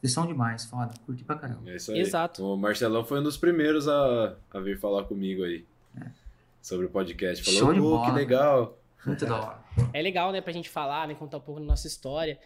[0.00, 0.92] Vocês são demais, foda.
[1.06, 1.70] Curti pra caramba.
[1.70, 2.00] É isso aí.
[2.00, 2.42] Exato.
[2.42, 5.64] O Marcelão foi um dos primeiros a, a vir falar comigo aí.
[6.00, 6.06] É.
[6.60, 7.44] Sobre o podcast.
[7.44, 8.78] Falou, Show de bola, que legal.
[9.04, 9.64] Muito da hora.
[9.92, 12.38] É legal, né, pra gente falar, né, contar um pouco da nossa história,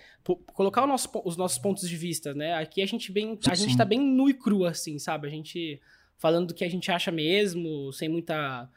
[0.52, 2.54] colocar nosso, os nossos pontos de vista, né?
[2.54, 3.64] Aqui a gente bem, a Sim.
[3.64, 5.26] gente tá bem nu e cru assim, sabe?
[5.26, 5.80] A gente
[6.16, 8.68] falando do que a gente acha mesmo, sem muita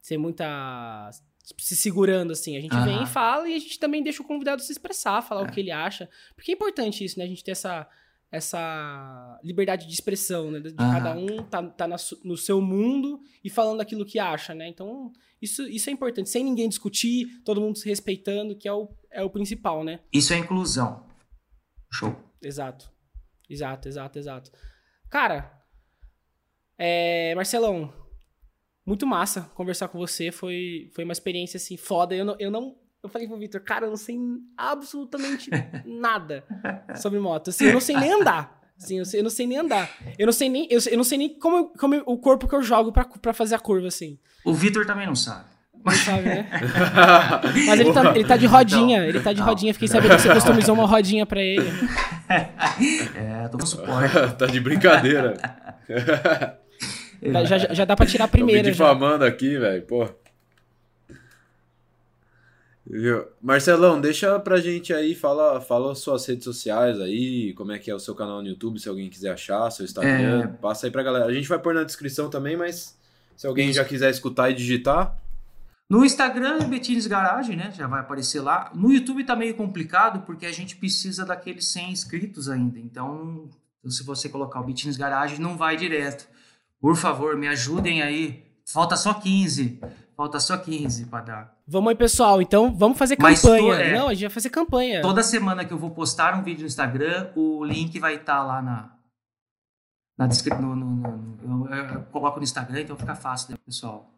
[0.00, 1.10] sem muita
[1.58, 2.56] se segurando, assim.
[2.56, 5.42] A gente vem e fala e a gente também deixa o convidado se expressar, falar
[5.42, 5.44] é.
[5.44, 6.08] o que ele acha.
[6.34, 7.24] Porque é importante isso, né?
[7.24, 7.88] A gente ter essa,
[8.30, 10.60] essa liberdade de expressão, né?
[10.60, 14.68] De cada um tá, tá na, no seu mundo e falando aquilo que acha, né?
[14.68, 16.28] Então, isso, isso é importante.
[16.28, 20.00] Sem ninguém discutir, todo mundo se respeitando, que é o, é o principal, né?
[20.12, 21.06] Isso é inclusão.
[21.92, 22.14] Show.
[22.42, 22.90] Exato.
[23.48, 24.50] Exato, exato, exato.
[25.08, 25.64] Cara,
[26.76, 27.92] é, Marcelão,
[28.84, 30.30] muito massa conversar com você.
[30.30, 32.14] Foi, foi uma experiência, assim, foda.
[32.14, 32.76] Eu não, eu não.
[33.06, 34.18] Eu falei pro Victor, cara, eu não sei
[34.56, 35.48] absolutamente
[35.86, 36.44] nada
[36.96, 37.50] sobre moto.
[37.50, 38.60] Assim, eu não sei nem andar.
[38.76, 39.88] Assim, eu, sei, eu não sei nem andar.
[40.18, 42.62] Eu não sei nem, eu, eu não sei nem como, como o corpo que eu
[42.62, 44.18] jogo pra, pra fazer a curva, assim.
[44.44, 45.44] O Vitor também não sabe.
[45.84, 46.50] Não sabe, né?
[47.66, 49.72] Mas ele tá, ele tá de rodinha, ele tá de rodinha.
[49.72, 51.70] Fiquei sabendo que você customizou uma rodinha pra ele.
[53.14, 54.12] É, tô com suporte.
[54.36, 55.34] tá de brincadeira.
[57.22, 58.62] Já, já, já dá pra tirar a primeira.
[58.62, 59.30] Tô me difamando já.
[59.30, 60.08] aqui, velho, pô.
[62.88, 63.26] Viu?
[63.42, 67.94] Marcelão, deixa pra gente aí, fala, fala suas redes sociais aí, como é que é
[67.94, 70.46] o seu canal no YouTube, se alguém quiser achar, seu Instagram, é...
[70.46, 71.26] passa aí pra galera.
[71.26, 72.96] A gente vai pôr na descrição também, mas
[73.36, 75.20] se alguém já quiser escutar e digitar.
[75.90, 77.72] No Instagram é Betines Garage, né?
[77.76, 78.70] Já vai aparecer lá.
[78.74, 82.78] No YouTube tá meio complicado porque a gente precisa daqueles 100 inscritos ainda.
[82.78, 83.48] Então,
[83.86, 86.28] se você colocar o Betines Garage, não vai direto.
[86.80, 88.44] Por favor, me ajudem aí.
[88.64, 89.80] Falta só 15.
[90.16, 91.56] Falta só 15 para dar.
[91.68, 92.40] Vamos aí, pessoal.
[92.40, 93.74] Então, vamos fazer campanha.
[93.74, 95.02] é, Não, a gente vai fazer campanha.
[95.02, 98.42] Toda semana que eu vou postar um vídeo no Instagram, o link vai estar tá
[98.42, 98.92] lá na,
[100.16, 100.62] na descrição.
[100.62, 104.10] No, no, no, eu, eu, coloco no Instagram, então fica fácil, né, pessoal?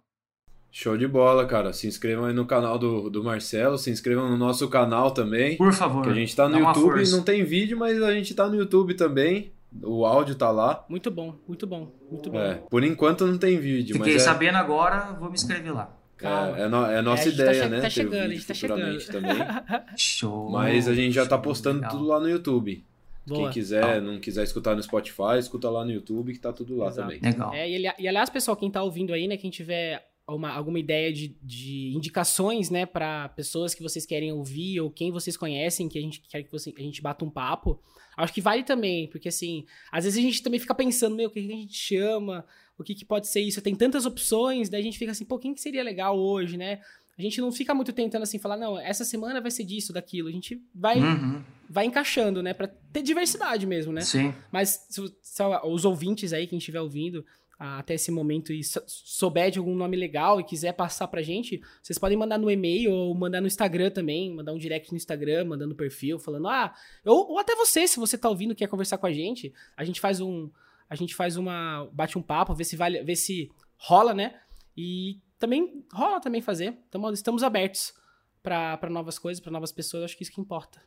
[0.70, 1.72] Show de bola, cara.
[1.72, 5.56] Se inscrevam aí no canal do, do Marcelo, se inscrevam no nosso canal também.
[5.56, 6.04] Por favor.
[6.04, 8.94] Que a gente tá no YouTube, não tem vídeo, mas a gente tá no YouTube
[8.94, 9.52] também.
[9.82, 10.84] O áudio tá lá.
[10.88, 12.38] Muito bom, muito bom, muito bom.
[12.38, 13.96] É, por enquanto não tem vídeo.
[13.96, 14.24] Fiquei mas é...
[14.24, 15.94] sabendo agora, vou me inscrever lá.
[16.20, 17.80] É, é, no, é nossa é, ideia, tá né?
[17.80, 19.06] Tá chegando, a gente tá chegando.
[19.06, 19.36] Também.
[19.96, 20.50] Show.
[20.50, 21.92] Mas a gente já tá postando legal.
[21.92, 22.84] tudo lá no YouTube.
[23.24, 23.42] Boa.
[23.42, 26.88] Quem quiser, não quiser escutar no Spotify, escuta lá no YouTube que tá tudo lá
[26.88, 27.08] Exato.
[27.08, 27.20] também.
[27.20, 27.54] Legal.
[27.54, 31.12] É, e, e aliás, pessoal, quem tá ouvindo aí, né, quem tiver uma, alguma ideia
[31.12, 35.98] de, de indicações, né, para pessoas que vocês querem ouvir ou quem vocês conhecem que
[35.98, 37.80] a gente quer que você, a gente bata um papo,
[38.18, 41.30] acho que vale também, porque assim, às vezes a gente também fica pensando, meu, o
[41.30, 42.44] que, a gente chama,
[42.76, 43.62] o que, que pode ser isso?
[43.62, 46.80] Tem tantas opções, daí a gente fica assim, pô, quem que seria legal hoje, né?
[47.18, 50.28] A gente não fica muito tentando assim falar, não, essa semana vai ser disso, daquilo.
[50.28, 51.42] A gente vai uhum.
[51.68, 54.02] vai encaixando, né, para ter diversidade mesmo, né?
[54.02, 54.32] Sim.
[54.52, 57.24] Mas se, se, os ouvintes aí, quem estiver ouvindo,
[57.58, 61.98] até esse momento e souber de algum nome legal e quiser passar pra gente, vocês
[61.98, 65.70] podem mandar no e-mail ou mandar no Instagram também, mandar um direct no Instagram, mandando
[65.70, 66.72] no perfil, falando, ah,
[67.04, 70.00] ou, ou até você, se você tá ouvindo quer conversar com a gente, a gente
[70.00, 70.48] faz um,
[70.88, 74.40] a gente faz uma, bate um papo, vê se vale, vê se rola, né?
[74.76, 77.92] E também rola também fazer, então, estamos abertos
[78.40, 80.80] para novas coisas, para novas pessoas, acho que isso que importa.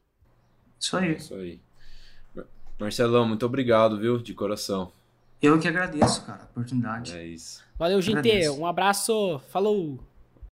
[0.79, 1.15] Isso aí.
[1.15, 1.59] Isso aí.
[2.79, 4.91] Marcelão, muito obrigado, viu, de coração.
[5.41, 7.17] Eu que agradeço, cara, a oportunidade.
[7.17, 7.63] É isso.
[7.77, 8.49] Valeu, gente.
[8.49, 9.41] Um abraço.
[9.49, 9.99] Falou.